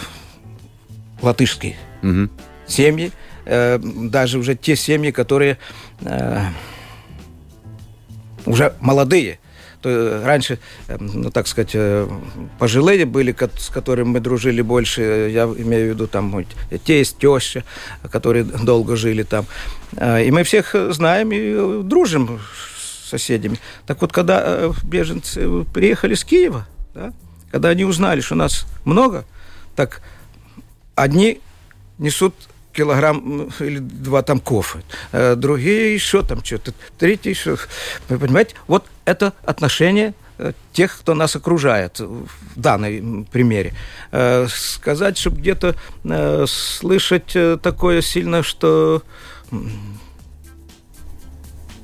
латышские 1.21 1.75
угу. 2.01 2.29
семьи, 2.65 3.11
э, 3.45 3.79
даже 3.79 4.39
уже 4.39 4.55
те 4.55 4.77
семьи, 4.77 5.11
которые 5.11 5.57
э, 6.01 6.39
уже 8.45 8.73
молодые. 8.79 9.39
То 9.81 10.21
раньше, 10.25 10.59
эм, 10.87 11.09
ну 11.13 11.31
так 11.31 11.47
сказать, 11.47 11.71
э, 11.73 12.07
пожилые 12.59 13.05
были, 13.05 13.35
с 13.57 13.69
которыми 13.69 14.07
мы 14.07 14.19
дружили 14.21 14.61
больше, 14.61 15.29
я 15.33 15.43
имею 15.43 15.87
в 15.87 15.89
виду 15.95 16.07
там 16.07 16.25
мой 16.25 16.47
тесть, 16.85 17.17
теща, 17.17 17.63
которые 18.09 18.45
долго 18.45 18.95
жили 18.95 19.23
там. 19.23 19.45
И 20.01 20.31
мы 20.31 20.43
всех 20.43 20.75
знаем 20.91 21.31
и 21.31 21.83
дружим 21.83 22.39
соседями. 23.09 23.59
Так 23.85 24.01
вот, 24.01 24.13
когда 24.13 24.41
э, 24.43 24.71
беженцы 24.83 25.65
приехали 25.73 26.13
с 26.13 26.23
Киева, 26.23 26.67
да, 26.93 27.11
когда 27.51 27.69
они 27.69 27.83
узнали, 27.83 28.21
что 28.21 28.35
нас 28.35 28.65
много, 28.85 29.25
так 29.75 30.01
одни 30.95 31.41
несут 31.97 32.35
килограмм 32.71 33.49
или 33.59 33.79
два 33.79 34.21
там 34.21 34.39
кофе, 34.39 34.79
э, 35.11 35.35
другие 35.35 35.93
еще 35.93 36.23
там 36.23 36.43
что-то, 36.43 36.73
третий 36.97 37.31
еще. 37.31 37.57
Вы 38.07 38.19
понимаете, 38.19 38.55
вот 38.67 38.85
это 39.05 39.33
отношение 39.43 40.13
э, 40.37 40.53
тех, 40.71 40.97
кто 40.99 41.15
нас 41.15 41.35
окружает 41.35 41.99
в 41.99 42.29
данном 42.55 43.25
примере. 43.25 43.73
Сказать, 44.47 45.17
чтобы 45.17 45.37
где-то 45.37 45.75
слышать 46.47 47.35
такое 47.61 48.01
сильно, 48.01 48.43
что 48.43 49.03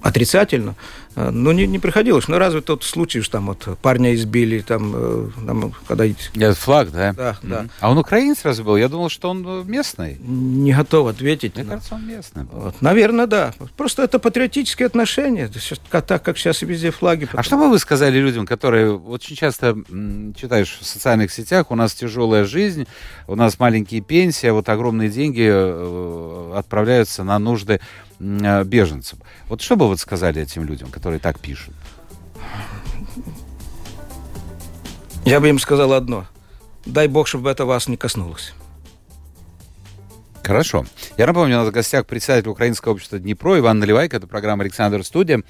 отрицательно, 0.06 0.76
ну, 1.16 1.52
не, 1.52 1.66
не 1.66 1.80
приходилось. 1.80 2.28
Ну, 2.28 2.38
разве 2.38 2.62
тот 2.62 2.84
случай, 2.84 3.22
что 3.22 3.34
там 3.34 3.48
вот 3.48 3.78
парня 3.82 4.14
избили, 4.16 4.60
там, 4.60 4.94
э, 4.96 5.30
там 5.46 5.74
когда... 5.88 6.04
Я 6.34 6.54
флаг, 6.54 6.92
да? 6.92 7.14
Да, 7.14 7.32
mm-hmm. 7.32 7.50
да. 7.50 7.66
А 7.80 7.92
он 7.92 7.98
украинец 7.98 8.44
разве 8.44 8.66
был? 8.66 8.76
Я 8.76 8.90
думал, 8.90 9.10
что 9.10 9.30
он 9.30 9.46
э, 9.48 9.64
местный. 9.66 10.18
Не 10.20 10.74
готов 10.74 11.08
ответить. 11.08 11.56
Мне 11.56 11.64
но... 11.64 11.72
кажется, 11.72 11.96
он 11.96 12.08
местный. 12.08 12.44
Вот. 12.52 12.82
Наверное, 12.82 13.28
да. 13.28 13.54
Просто 13.78 14.04
это 14.04 14.20
патриотические 14.20 14.88
отношения, 14.88 15.50
так 15.90 16.22
как 16.24 16.38
сейчас 16.38 16.62
везде 16.62 16.92
флаги. 16.92 17.30
А 17.34 17.44
что 17.44 17.58
бы 17.58 17.70
вы 17.70 17.80
сказали 17.80 18.20
людям, 18.20 18.46
которые 18.46 18.98
очень 18.98 19.36
часто 19.36 19.78
читаешь 20.36 20.78
в 20.82 20.86
социальных 20.86 21.32
сетях, 21.32 21.72
у 21.72 21.76
нас 21.76 21.94
тяжелая 21.94 22.46
жизнь, 22.46 22.88
у 23.28 23.36
нас 23.36 23.58
маленькие 23.60 24.02
пенсии, 24.02 24.48
а 24.48 24.54
вот 24.54 24.68
огромные 24.68 25.10
деньги 25.10 25.48
э, 25.50 26.54
отправляются 26.56 27.24
на 27.24 27.40
нужды 27.40 27.80
беженцам. 28.20 29.20
Вот 29.48 29.62
что 29.62 29.76
бы 29.76 29.88
вы 29.88 29.98
сказали 29.98 30.42
этим 30.42 30.64
людям, 30.64 30.90
которые 30.90 31.20
так 31.20 31.40
пишут? 31.40 31.74
Я 35.26 35.40
бы 35.40 35.50
им 35.50 35.60
сказал 35.60 35.94
одно. 35.94 36.28
Дай 36.86 37.08
бог, 37.08 37.28
чтобы 37.28 37.50
это 37.50 37.66
вас 37.66 37.88
не 37.88 37.98
коснулось. 37.98 38.54
Хорошо. 40.44 40.86
Я 41.18 41.26
напомню, 41.26 41.56
у 41.56 41.60
нас 41.62 41.70
в 41.70 41.72
гостях 41.72 42.06
председатель 42.06 42.50
Украинского 42.50 42.94
общества 42.94 43.18
Днепро 43.18 43.58
Иван 43.58 43.80
Наливайко. 43.80 44.18
Это 44.18 44.28
программа 44.28 44.62
«Александр 44.64 45.04
Студия». 45.04 45.42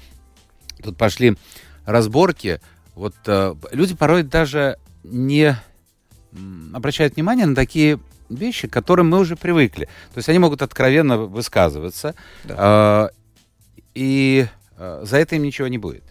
Тут 0.82 0.96
пошли 0.96 1.36
разборки. 1.84 2.60
Вот 2.94 3.14
э, 3.26 3.54
люди 3.72 3.94
порой 3.94 4.22
даже 4.22 4.78
не 5.04 5.54
обращают 6.72 7.16
внимание 7.16 7.44
на 7.44 7.54
такие 7.54 7.98
вещи, 8.28 8.68
к 8.68 8.72
которым 8.72 9.10
мы 9.10 9.18
уже 9.18 9.36
привыкли. 9.36 9.86
То 10.14 10.18
есть 10.18 10.28
они 10.28 10.38
могут 10.38 10.62
откровенно 10.62 11.18
высказываться, 11.18 12.14
да. 12.44 13.10
э, 13.12 13.16
и 13.94 14.46
э, 14.78 15.02
за 15.04 15.16
это 15.16 15.36
им 15.36 15.42
ничего 15.42 15.68
не 15.68 15.78
будет. 15.78 16.02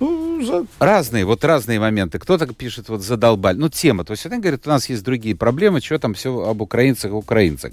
Ну, 0.00 0.44
за... 0.44 0.66
Разные, 0.78 1.24
вот 1.24 1.44
разные 1.44 1.80
моменты. 1.80 2.18
Кто-то 2.18 2.46
пишет, 2.52 2.88
вот 2.88 3.02
задолбали. 3.02 3.56
Ну, 3.56 3.68
тема. 3.68 4.04
То 4.04 4.12
есть 4.12 4.26
они 4.26 4.40
говорят, 4.40 4.66
у 4.66 4.70
нас 4.70 4.88
есть 4.90 5.02
другие 5.02 5.34
проблемы, 5.34 5.80
что 5.80 5.98
там 5.98 6.14
все 6.14 6.38
об 6.38 6.60
украинцах, 6.60 7.12
украинцах. 7.12 7.72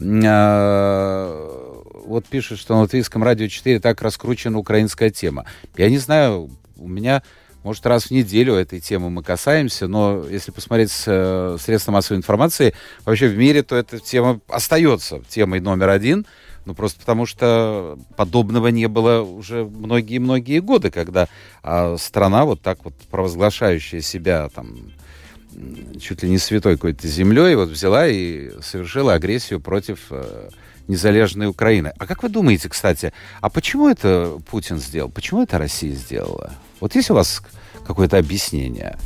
А, 0.00 1.82
вот 2.06 2.26
пишет, 2.26 2.58
что 2.58 2.74
на 2.74 2.82
Латвийском 2.82 3.24
радио 3.24 3.48
4 3.48 3.80
так 3.80 4.02
раскручена 4.02 4.58
украинская 4.58 5.10
тема. 5.10 5.46
Я 5.76 5.90
не 5.90 5.98
знаю, 5.98 6.50
у 6.76 6.88
меня 6.88 7.22
может, 7.64 7.84
раз 7.86 8.04
в 8.04 8.10
неделю 8.10 8.54
этой 8.54 8.78
темы 8.78 9.10
мы 9.10 9.22
касаемся, 9.22 9.88
но 9.88 10.24
если 10.28 10.50
посмотреть 10.50 10.92
с 10.92 11.04
э, 11.06 11.56
средства 11.58 11.92
массовой 11.92 12.18
информации, 12.18 12.74
вообще 13.04 13.26
в 13.26 13.36
мире, 13.36 13.62
то 13.62 13.74
эта 13.74 13.98
тема 13.98 14.40
остается 14.48 15.22
темой 15.28 15.60
номер 15.60 15.88
один, 15.88 16.26
ну, 16.66 16.74
просто 16.74 17.00
потому 17.00 17.26
что 17.26 17.98
подобного 18.16 18.68
не 18.68 18.86
было 18.86 19.22
уже 19.22 19.64
многие-многие 19.64 20.60
годы, 20.60 20.90
когда 20.90 21.28
а, 21.62 21.96
страна 21.98 22.44
вот 22.44 22.60
так 22.62 22.84
вот 22.84 22.94
провозглашающая 23.10 24.00
себя 24.00 24.48
там 24.54 24.92
чуть 26.00 26.22
ли 26.22 26.30
не 26.30 26.38
святой 26.38 26.74
какой-то 26.74 27.06
землей, 27.06 27.54
вот 27.54 27.68
взяла 27.68 28.06
и 28.06 28.50
совершила 28.60 29.14
агрессию 29.14 29.60
против 29.60 30.06
э, 30.10 30.48
незалежной 30.88 31.46
Украины. 31.46 31.92
А 31.98 32.06
как 32.06 32.22
вы 32.22 32.28
думаете, 32.28 32.68
кстати, 32.68 33.12
а 33.40 33.50
почему 33.50 33.88
это 33.88 34.38
Путин 34.50 34.78
сделал? 34.78 35.10
Почему 35.10 35.42
это 35.42 35.58
Россия 35.58 35.94
сделала? 35.94 36.52
Вот 36.80 36.94
есть 36.94 37.10
у 37.10 37.14
вас 37.14 37.42
какое-то 37.86 38.18
объяснение? 38.18 38.98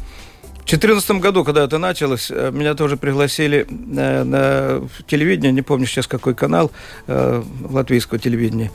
В 0.69 0.71
2014 0.71 1.23
году, 1.23 1.45
когда 1.45 1.65
это 1.65 1.79
началось, 1.79 2.31
э, 2.31 2.51
меня 2.53 2.75
тоже 2.75 2.99
пригласили 2.99 3.67
на, 3.71 4.01
э, 4.01 4.25
на 4.25 4.89
телевидение, 5.07 5.51
не 5.51 5.63
помню 5.63 5.87
сейчас 5.87 6.07
какой 6.07 6.35
канал, 6.35 6.71
э, 7.07 7.43
латвийского 7.71 8.19
телевидения, 8.19 8.71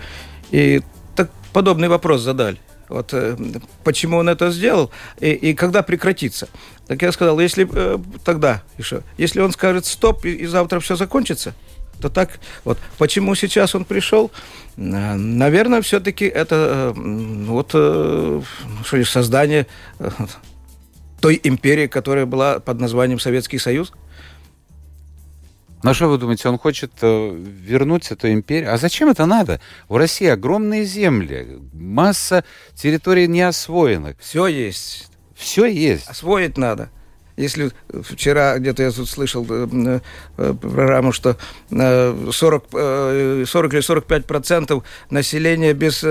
и 0.49 0.81
так 1.15 1.29
подобный 1.53 1.89
вопрос 1.89 2.21
задали. 2.21 2.57
Вот 2.93 3.09
э, 3.11 3.35
почему 3.83 4.17
он 4.17 4.29
это 4.29 4.51
сделал 4.51 4.91
и, 5.19 5.31
и 5.31 5.55
когда 5.55 5.81
прекратится. 5.81 6.47
Так 6.85 7.01
я 7.01 7.11
сказал, 7.11 7.39
если 7.39 7.67
э, 7.73 7.97
тогда 8.23 8.61
еще, 8.77 9.01
если 9.17 9.41
он 9.41 9.51
скажет 9.51 9.87
стоп 9.87 10.25
и, 10.25 10.29
и 10.29 10.45
завтра 10.45 10.79
все 10.79 10.95
закончится, 10.95 11.55
то 11.99 12.09
так 12.09 12.39
вот. 12.63 12.77
Почему 12.99 13.33
сейчас 13.33 13.73
он 13.73 13.83
пришел? 13.83 14.29
Наверное, 14.75 15.81
все-таки 15.81 16.25
это 16.25 16.93
э, 16.95 17.43
вот 17.47 17.69
что 17.69 18.43
ли, 18.91 19.03
создание 19.03 19.65
той 21.19 21.39
империи, 21.43 21.87
которая 21.87 22.27
была 22.27 22.59
под 22.59 22.79
названием 22.79 23.19
Советский 23.19 23.57
Союз. 23.57 23.91
Ну 25.83 25.93
что 25.93 26.07
вы 26.07 26.17
думаете, 26.17 26.47
он 26.47 26.57
хочет 26.57 26.91
вернуть 27.01 28.09
эту 28.09 28.31
империю? 28.31 28.73
А 28.73 28.77
зачем 28.77 29.09
это 29.09 29.25
надо? 29.25 29.59
У 29.89 29.97
России 29.97 30.27
огромные 30.27 30.85
земли, 30.85 31.59
масса 31.73 32.45
территорий 32.73 33.27
неосвоенных. 33.27 34.15
Все 34.19 34.47
есть. 34.47 35.09
Все 35.35 35.65
есть. 35.65 36.07
Освоить 36.07 36.57
надо. 36.57 36.89
Если 37.35 37.71
вчера 37.91 38.57
где-то 38.59 38.83
я 38.83 38.91
тут 38.91 39.09
слышал 39.09 39.45
э, 39.49 39.99
э, 40.37 40.53
программу, 40.53 41.11
что 41.11 41.35
40, 41.69 42.65
э, 42.73 43.45
40 43.47 43.73
или 43.73 43.81
45 43.81 44.25
процентов 44.25 44.83
населения 45.09 45.73
без 45.73 46.05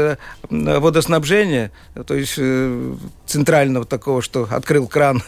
водоснабжения, 0.50 1.70
то 2.06 2.14
есть 2.14 2.38
центрального 3.26 3.86
такого, 3.86 4.20
что 4.20 4.48
открыл 4.50 4.88
кран 4.88 5.22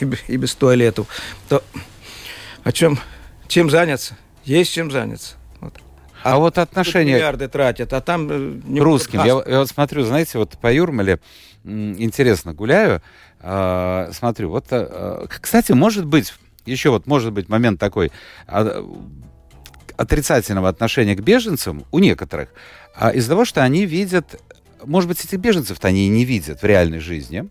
и 0.26 0.36
без 0.36 0.54
туалетов, 0.56 1.06
то 1.48 1.62
о 2.64 2.72
чем, 2.72 2.98
чем 3.48 3.70
заняться? 3.70 4.16
Есть 4.44 4.72
чем 4.72 4.90
заняться. 4.90 5.34
Вот. 5.60 5.74
А, 6.22 6.34
а 6.34 6.38
вот 6.38 6.58
отношения... 6.58 7.14
Миллиарды 7.14 7.48
тратят, 7.48 7.92
а 7.92 8.00
там... 8.00 8.60
Не 8.70 8.80
русским. 8.80 9.20
Я, 9.24 9.42
я 9.46 9.58
вот 9.58 9.68
смотрю, 9.68 10.04
знаете, 10.04 10.38
вот 10.38 10.58
по 10.58 10.72
Юрмале 10.72 11.18
интересно 11.64 12.54
гуляю, 12.54 13.02
э, 13.40 14.10
смотрю, 14.12 14.50
вот, 14.50 14.66
э, 14.70 15.26
кстати, 15.28 15.72
может 15.72 16.06
быть, 16.06 16.32
еще 16.64 16.90
вот 16.90 17.06
может 17.06 17.32
быть 17.32 17.48
момент 17.48 17.80
такой 17.80 18.10
э, 18.46 18.84
отрицательного 19.96 20.68
отношения 20.68 21.14
к 21.14 21.20
беженцам 21.20 21.84
у 21.90 21.98
некоторых, 21.98 22.50
э, 22.98 23.14
из-за 23.16 23.30
того, 23.30 23.44
что 23.44 23.62
они 23.62 23.86
видят, 23.86 24.40
может 24.84 25.08
быть, 25.08 25.24
этих 25.24 25.38
беженцев-то 25.38 25.88
они 25.88 26.06
и 26.06 26.08
не 26.08 26.24
видят 26.24 26.62
в 26.62 26.64
реальной 26.64 27.00
жизни, 27.00 27.48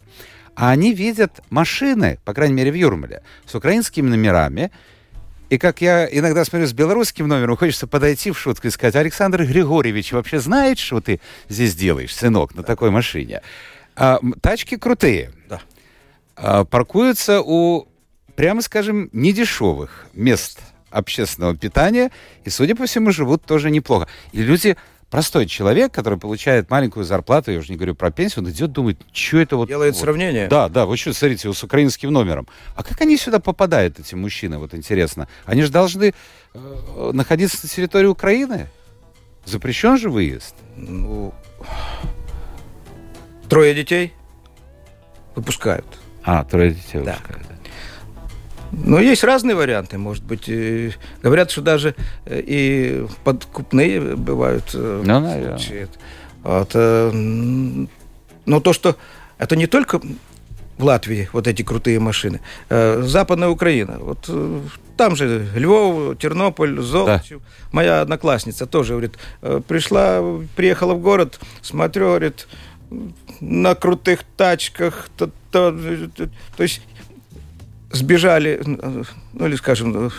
а 0.56 0.72
они 0.72 0.94
видят 0.94 1.42
машины, 1.50 2.20
по 2.26 2.34
крайней 2.34 2.56
мере, 2.56 2.72
в 2.72 2.76
Юрмале, 2.76 3.22
с 3.46 3.54
украинскими 3.54 4.10
номерами, 4.10 4.72
и 5.50 5.58
как 5.58 5.82
я 5.82 6.06
иногда 6.06 6.44
смотрю 6.44 6.68
с 6.68 6.74
белорусским 6.74 7.28
номером, 7.28 7.58
хочется 7.58 7.88
подойти 7.88 8.32
в 8.32 8.40
шутку 8.40 8.68
и 8.68 8.72
сказать, 8.72 8.96
Александр 8.96 9.46
Григорьевич 9.46 10.12
вообще 10.12 10.40
знает, 10.40 10.78
что 10.78 11.00
ты 11.00 11.22
здесь 11.48 11.76
делаешь, 11.76 12.16
сынок, 12.16 12.56
на 12.56 12.64
такой 12.64 12.92
машине? 12.92 13.42
А, 13.96 14.20
тачки 14.42 14.76
крутые. 14.76 15.32
Да. 15.50 15.62
А, 16.36 16.66
паркуются 16.66 17.42
у, 17.42 17.88
прямо 18.36 18.62
скажем, 18.62 19.10
недешевых 19.14 20.08
мест 20.14 20.60
общественного 20.90 21.56
питания. 21.56 22.12
И, 22.44 22.50
судя 22.50 22.76
по 22.76 22.86
всему, 22.86 23.12
живут 23.12 23.46
тоже 23.46 23.72
неплохо. 23.72 24.08
И 24.34 24.42
люди 24.42 24.76
простой 25.10 25.46
человек, 25.46 25.92
который 25.92 26.20
получает 26.20 26.70
маленькую 26.70 27.06
зарплату, 27.06 27.52
я 27.52 27.60
уже 27.60 27.72
не 27.72 27.78
говорю 27.78 27.96
про 27.96 28.12
пенсию, 28.12 28.44
он 28.44 28.52
идет, 28.52 28.72
думает, 28.72 29.00
что 29.12 29.38
это 29.38 29.58
вот... 29.58 29.68
Делает 29.68 29.96
вот. 29.96 30.02
сравнение. 30.02 30.48
Да, 30.48 30.70
да, 30.70 30.86
вы 30.86 30.98
что, 30.98 31.14
смотрите, 31.14 31.52
с 31.52 31.64
украинским 31.64 32.12
номером. 32.12 32.48
А 32.76 32.84
как 32.84 33.00
они 33.02 33.18
сюда 33.18 33.40
попадают, 33.40 34.00
эти 34.00 34.16
мужчины, 34.16 34.58
вот 34.58 34.74
интересно? 34.74 35.28
Они 35.46 35.62
же 35.62 35.72
должны 35.72 36.14
э, 36.54 37.12
находиться 37.14 37.60
на 37.64 37.70
территории 37.70 38.08
Украины? 38.08 38.68
Запрещен 39.46 39.98
же 39.98 40.10
выезд? 40.10 40.56
Ну, 40.76 41.34
Трое 43.50 43.74
детей 43.74 44.14
выпускают. 45.36 45.86
А, 46.24 46.44
трое 46.44 46.72
детей 46.72 47.02
да. 47.02 47.14
выпускают. 47.14 47.57
Но 48.72 49.00
есть 49.00 49.24
разные 49.24 49.56
варианты, 49.56 49.98
может 49.98 50.24
быть. 50.24 50.48
И 50.48 50.94
говорят, 51.22 51.52
что 51.52 51.62
даже 51.62 51.96
э, 52.26 52.42
и 52.46 53.06
подкупные 53.24 54.16
бывают. 54.16 54.72
Э, 54.74 55.04
ну, 55.06 55.20
наверное. 55.20 55.90
Вот, 56.44 56.72
э, 56.74 57.86
но 58.46 58.60
то, 58.60 58.74
что 58.74 58.96
это 59.38 59.56
не 59.56 59.68
только 59.68 60.00
в 60.78 60.84
Латвии 60.84 61.28
вот 61.34 61.48
эти 61.48 61.64
крутые 61.64 62.00
машины. 62.00 62.40
Западная 62.70 63.50
Украина. 63.50 63.98
Вот 64.00 64.30
там 64.96 65.16
же 65.16 65.48
Львов, 65.56 66.18
Тернополь, 66.20 66.80
Золочев. 66.80 67.40
Да. 67.40 67.46
Моя 67.72 68.02
одноклассница 68.02 68.68
тоже 68.68 68.94
говорит, 68.94 69.18
пришла, 69.68 70.22
приехала 70.56 70.94
в 70.94 71.02
город, 71.02 71.40
смотрю, 71.64 72.06
говорит, 72.06 72.48
на 73.42 73.76
крутых 73.76 74.22
тачках, 74.38 75.10
то, 75.18 75.30
то, 75.52 75.72
то 76.56 76.64
есть 76.64 76.82
сбежали, 77.92 78.62
ну 79.34 79.48
или 79.48 79.56
скажем, 79.56 80.12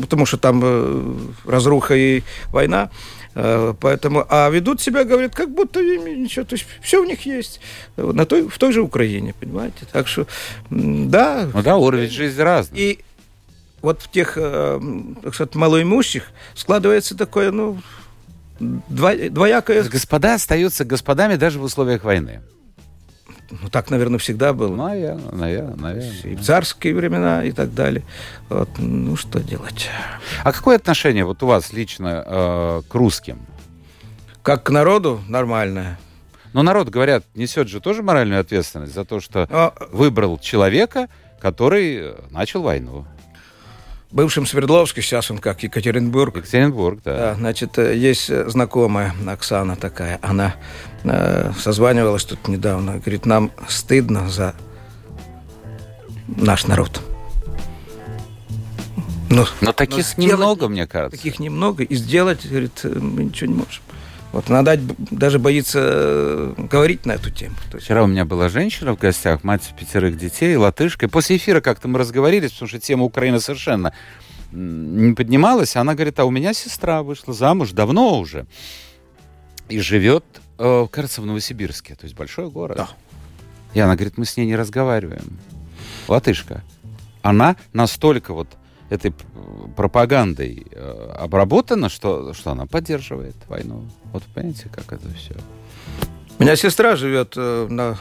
потому 0.00 0.26
что 0.26 0.36
там 0.36 0.60
э, 0.62 1.14
разруха 1.44 1.94
и 1.94 2.22
война, 2.52 2.90
э, 3.34 3.74
поэтому, 3.80 4.24
а 4.28 4.48
ведут 4.50 4.80
себя, 4.80 5.04
говорят, 5.04 5.34
как 5.34 5.50
будто 5.50 5.82
ничего, 5.82 6.44
то 6.44 6.54
есть 6.54 6.66
все 6.80 7.00
у 7.00 7.04
них 7.04 7.26
есть 7.26 7.60
на 7.96 8.26
той, 8.26 8.48
в 8.48 8.58
той 8.58 8.72
же 8.72 8.80
Украине, 8.80 9.34
понимаете, 9.38 9.86
так 9.92 10.06
что, 10.06 10.26
да. 10.70 11.48
Ну 11.52 11.62
да, 11.62 11.76
уровень 11.76 12.10
жизни 12.10 12.40
разный. 12.40 12.78
И 12.78 12.98
вот 13.82 14.02
в 14.02 14.10
тех, 14.10 14.34
э, 14.36 14.80
так 15.22 15.34
сказать, 15.34 15.54
малоимущих 15.54 16.30
складывается 16.54 17.16
такое, 17.16 17.50
ну, 17.50 17.78
двоякое... 18.58 19.82
Господа 19.84 20.34
остаются 20.34 20.84
господами 20.84 21.36
даже 21.36 21.58
в 21.58 21.62
условиях 21.62 22.04
войны. 22.04 22.40
Ну, 23.50 23.68
так, 23.70 23.90
наверное, 23.90 24.18
всегда 24.18 24.52
было. 24.52 24.74
Наверное, 24.74 25.32
наверное, 25.32 25.76
наверное. 25.76 26.20
И 26.24 26.34
в 26.34 26.42
царские 26.42 26.94
времена 26.94 27.44
и 27.44 27.52
так 27.52 27.74
далее. 27.74 28.02
Вот, 28.48 28.68
ну, 28.78 29.16
что 29.16 29.40
делать? 29.40 29.88
А 30.42 30.52
какое 30.52 30.76
отношение 30.76 31.24
вот 31.24 31.42
у 31.42 31.46
вас 31.46 31.72
лично 31.72 32.24
э, 32.26 32.82
к 32.88 32.94
русским? 32.94 33.38
Как 34.42 34.64
к 34.64 34.70
народу 34.70 35.20
нормальное. 35.28 35.98
Но 36.52 36.62
народ, 36.62 36.88
говорят, 36.88 37.24
несет 37.34 37.68
же 37.68 37.80
тоже 37.80 38.02
моральную 38.02 38.40
ответственность 38.40 38.94
за 38.94 39.04
то, 39.04 39.20
что 39.20 39.46
а... 39.50 39.74
выбрал 39.92 40.38
человека, 40.38 41.08
который 41.40 42.14
начал 42.30 42.62
войну 42.62 43.04
бывшем 44.10 44.46
Свердловске, 44.46 45.02
сейчас 45.02 45.30
он 45.30 45.38
как 45.38 45.62
Екатеринбург. 45.62 46.36
Екатеринбург, 46.36 47.00
да. 47.04 47.16
да 47.16 47.34
значит, 47.34 47.78
э, 47.78 47.96
есть 47.96 48.30
знакомая 48.48 49.14
Оксана 49.26 49.76
такая, 49.76 50.18
она 50.22 50.56
э, 51.04 51.52
созванивалась 51.58 52.24
тут 52.24 52.48
недавно, 52.48 52.98
говорит, 52.98 53.26
нам 53.26 53.52
стыдно 53.68 54.28
за 54.28 54.54
наш 56.28 56.66
народ. 56.66 57.00
Но, 59.28 59.46
но 59.60 59.72
таких 59.72 59.98
но 59.98 60.02
сделать, 60.02 60.32
немного, 60.32 60.68
мне 60.68 60.86
кажется. 60.86 61.16
Таких 61.16 61.38
немного, 61.40 61.82
и 61.82 61.94
сделать, 61.96 62.48
говорит, 62.48 62.80
мы 62.84 63.24
ничего 63.24 63.50
не 63.50 63.56
можем. 63.56 63.82
Вот 64.36 64.50
надо 64.50 64.78
даже 64.98 65.38
боится 65.38 65.80
э, 65.82 66.54
говорить 66.58 67.06
на 67.06 67.12
эту 67.12 67.30
тему. 67.30 67.54
Вчера 67.72 68.04
у 68.04 68.06
меня 68.06 68.26
была 68.26 68.50
женщина 68.50 68.94
в 68.94 68.98
гостях, 68.98 69.44
мать 69.44 69.72
пятерых 69.80 70.18
детей, 70.18 70.54
латышка. 70.56 71.06
И 71.06 71.08
после 71.08 71.38
эфира 71.38 71.62
как-то 71.62 71.88
мы 71.88 71.98
разговорились, 71.98 72.52
потому 72.52 72.68
что 72.68 72.78
тема 72.78 73.04
Украины 73.04 73.40
совершенно 73.40 73.94
не 74.52 75.14
поднималась. 75.14 75.74
Она 75.76 75.94
говорит, 75.94 76.18
а 76.18 76.26
у 76.26 76.30
меня 76.30 76.52
сестра 76.52 77.02
вышла 77.02 77.32
замуж 77.32 77.70
давно 77.70 78.18
уже. 78.18 78.44
И 79.70 79.80
живет, 79.80 80.26
э, 80.58 80.86
кажется, 80.90 81.22
в 81.22 81.26
Новосибирске, 81.26 81.94
то 81.94 82.04
есть 82.04 82.14
большой 82.14 82.50
город. 82.50 82.76
Да. 82.76 82.88
И 83.72 83.80
она 83.80 83.94
говорит, 83.94 84.18
мы 84.18 84.26
с 84.26 84.36
ней 84.36 84.44
не 84.44 84.54
разговариваем. 84.54 85.38
Латышка. 86.08 86.62
Она 87.22 87.56
настолько 87.72 88.34
вот 88.34 88.48
этой 88.88 89.12
пропагандой 89.76 90.66
э, 90.70 91.12
обработана, 91.18 91.88
что, 91.88 92.32
что 92.34 92.52
она 92.52 92.66
поддерживает 92.66 93.36
войну. 93.48 93.84
Вот 94.12 94.22
понимаете, 94.34 94.68
как 94.72 94.92
это 94.92 95.08
все. 95.14 95.34
У 96.38 96.42
меня 96.42 96.56
сестра 96.56 96.96
живет 96.96 97.34
э, 97.36 97.66
на 97.68 97.98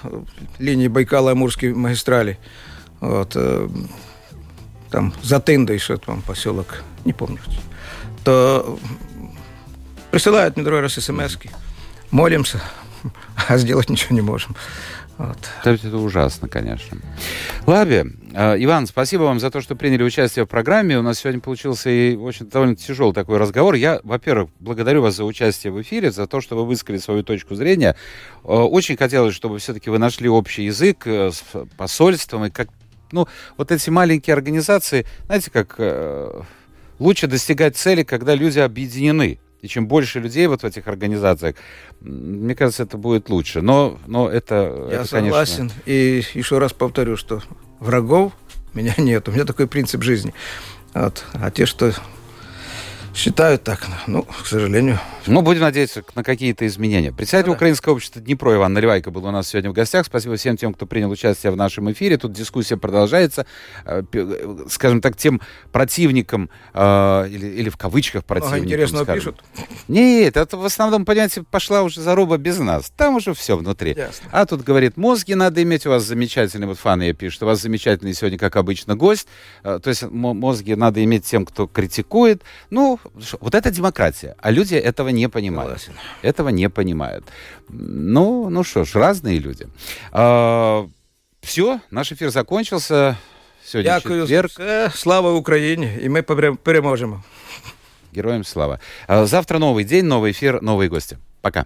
линии 0.60 0.88
Байкала-Амурской 0.88 1.74
магистрали. 1.74 2.38
Вот, 3.00 3.32
э, 3.36 3.70
там 4.92 5.14
за 5.24 5.40
Тындой, 5.40 5.80
что 5.80 5.98
там 5.98 6.22
поселок, 6.22 6.84
не 7.04 7.14
помню. 7.14 7.40
То 8.24 8.80
присылают 10.12 10.56
мне 10.56 10.64
другой 10.64 10.82
раз 10.82 10.94
смс 10.94 11.38
молимся, 12.12 12.62
а 13.48 13.58
сделать 13.58 13.90
ничего 13.90 14.16
не 14.16 14.22
можем. 14.22 14.56
Вот. 15.18 15.38
Это 15.64 15.98
ужасно, 15.98 16.50
конечно. 16.50 16.98
Лаби, 17.66 18.04
э, 18.34 18.56
Иван, 18.64 18.86
спасибо 18.86 19.24
вам 19.24 19.40
за 19.40 19.50
то, 19.50 19.62
что 19.62 19.76
приняли 19.76 20.04
участие 20.04 20.44
в 20.44 20.50
программе. 20.50 21.00
У 21.00 21.02
нас 21.02 21.20
сегодня 21.20 21.40
получился 21.40 21.90
и 21.90 22.18
очень 22.18 22.48
довольно 22.48 22.76
тяжелый 22.76 23.14
такой 23.14 23.38
разговор. 23.38 23.76
Я, 23.76 24.02
во-первых, 24.04 24.50
благодарю 24.60 25.02
вас 25.02 25.16
за 25.16 25.24
участие 25.24 25.72
в 25.72 25.82
эфире, 25.82 26.12
за 26.12 26.28
то, 26.28 26.42
что 26.42 26.58
вы 26.58 26.66
высказали 26.66 26.98
свою 26.98 27.24
точку 27.24 27.56
зрения. 27.56 27.96
Э, 28.44 28.48
очень 28.48 28.98
хотелось, 28.98 29.34
чтобы 29.34 29.60
все-таки 29.60 29.90
вы 29.90 30.00
нашли 30.00 30.28
общий 30.28 30.64
язык 30.64 31.08
э, 31.08 31.32
с 31.32 31.44
посольством 31.78 32.46
и 32.46 32.50
как, 32.50 32.68
ну, 33.14 33.26
вот 33.56 33.72
эти 33.72 33.90
маленькие 33.90 34.34
организации, 34.34 35.06
знаете, 35.28 35.50
как 35.50 35.80
лучше 37.00 37.28
достигать 37.28 37.78
цели, 37.78 38.04
когда 38.04 38.36
люди 38.36 38.60
объединены. 38.60 39.40
И 39.62 39.68
чем 39.68 39.88
больше 39.88 40.20
людей 40.20 40.48
вот 40.48 40.62
в 40.62 40.66
этих 40.66 40.88
организациях, 40.88 41.56
мне 42.02 42.56
кажется, 42.56 42.84
это 42.84 42.98
будет 42.98 43.30
лучше. 43.30 43.62
Но, 43.62 44.00
но 44.06 44.30
это, 44.30 44.88
Я 44.92 45.02
это, 45.02 45.08
согласен. 45.08 45.70
Конечно... 45.70 45.82
И 45.86 46.24
еще 46.34 46.60
раз 46.60 46.74
повторю, 46.74 47.18
что 47.18 47.42
врагов 47.80 48.34
у 48.74 48.78
меня 48.78 48.94
нет. 48.98 49.28
У 49.28 49.32
меня 49.32 49.46
такой 49.46 49.68
принцип 49.68 50.04
жизни. 50.04 50.34
Вот. 50.94 51.26
А 51.34 51.52
те, 51.52 51.66
что 51.66 51.94
Считают 53.16 53.64
так, 53.64 53.88
ну, 54.08 54.24
к 54.24 54.46
сожалению. 54.46 55.00
Ну, 55.26 55.42
будем 55.42 55.62
надеяться 55.62 56.04
на 56.16 56.24
какие-то 56.24 56.68
изменения. 56.68 57.14
Председатель 57.14 57.48
да. 57.48 57.54
Украинского 57.54 57.94
общества 57.94 58.22
Днепро 58.22 58.54
Иван 58.54 58.74
Наливайко 58.74 59.10
был 59.10 59.26
у 59.26 59.32
нас 59.32 59.48
сегодня 59.48 59.72
в 59.72 59.74
гостях. 59.74 60.06
Спасибо 60.06 60.36
всем 60.36 60.58
тем, 60.58 60.74
кто 60.74 60.86
принял 60.86 61.10
участие 61.10 61.54
в 61.54 61.56
нашем 61.56 61.90
эфире. 61.94 62.18
Тут 62.18 62.34
дискуссия 62.34 62.76
продолжается. 62.76 63.46
Э, 63.86 64.04
скажем 64.68 65.00
так, 65.00 65.16
тем 65.16 65.40
противникам, 65.72 66.50
э, 66.74 67.28
или, 67.30 67.48
или 67.48 67.70
в 67.70 67.78
кавычках 67.78 68.26
противникам. 68.26 68.60
Ага, 68.60 68.66
интересно 68.66 69.04
скажем. 69.04 69.34
пишут? 69.34 69.44
Нет, 69.88 70.36
это 70.36 70.58
в 70.58 70.66
основном, 70.66 71.06
понимаете, 71.06 71.44
пошла 71.44 71.84
уже 71.84 72.02
заруба 72.02 72.38
без 72.38 72.60
нас. 72.60 72.92
Там 72.98 73.16
уже 73.16 73.34
все 73.34 73.56
внутри. 73.56 73.96
Ясно. 73.96 74.30
А 74.32 74.46
тут 74.46 74.62
говорит, 74.62 74.98
мозги 74.98 75.36
надо 75.36 75.64
иметь. 75.64 75.86
У 75.86 75.90
вас 75.90 76.04
замечательный, 76.04 76.68
вот 76.68 76.78
фаны 76.78 77.14
пишут, 77.14 77.44
у 77.44 77.46
вас 77.46 77.62
замечательный 77.62 78.14
сегодня, 78.14 78.38
как 78.38 78.58
обычно, 78.58 78.98
гость. 78.98 79.30
Э, 79.64 79.80
то 79.82 79.90
есть 79.90 80.04
мозги 80.04 80.76
надо 80.76 81.02
иметь 81.02 81.24
тем, 81.24 81.46
кто 81.46 81.66
критикует. 81.66 82.44
Ну, 82.70 83.00
вот 83.40 83.56
это 83.56 83.72
демократия, 83.72 84.36
а 84.40 84.52
люди 84.52 84.76
этого 84.76 85.10
не 85.10 85.30
понимают. 85.30 85.82
Согласен. 85.82 86.02
Этого 86.22 86.50
не 86.50 86.70
понимают. 86.70 87.26
Ну, 87.70 88.50
ну 88.50 88.64
что 88.64 88.86
ж, 88.86 88.96
разные 88.96 89.40
люди. 89.40 89.68
А, 90.12 90.88
все, 91.42 91.80
наш 91.92 92.12
эфир 92.12 92.30
закончился. 92.30 93.18
Сегодня 93.66 93.92
Дякую. 93.92 94.22
четверг. 94.24 94.52
Слава 94.94 95.32
Украине, 95.34 95.98
и 96.00 96.10
мы 96.10 96.22
переможем. 96.22 97.24
Героям 98.12 98.44
слава. 98.44 98.80
А, 99.08 99.26
завтра 99.26 99.58
новый 99.58 99.84
день, 99.84 100.06
новый 100.06 100.32
эфир, 100.32 100.62
новые 100.62 100.90
гости. 100.90 101.18
Пока. 101.42 101.66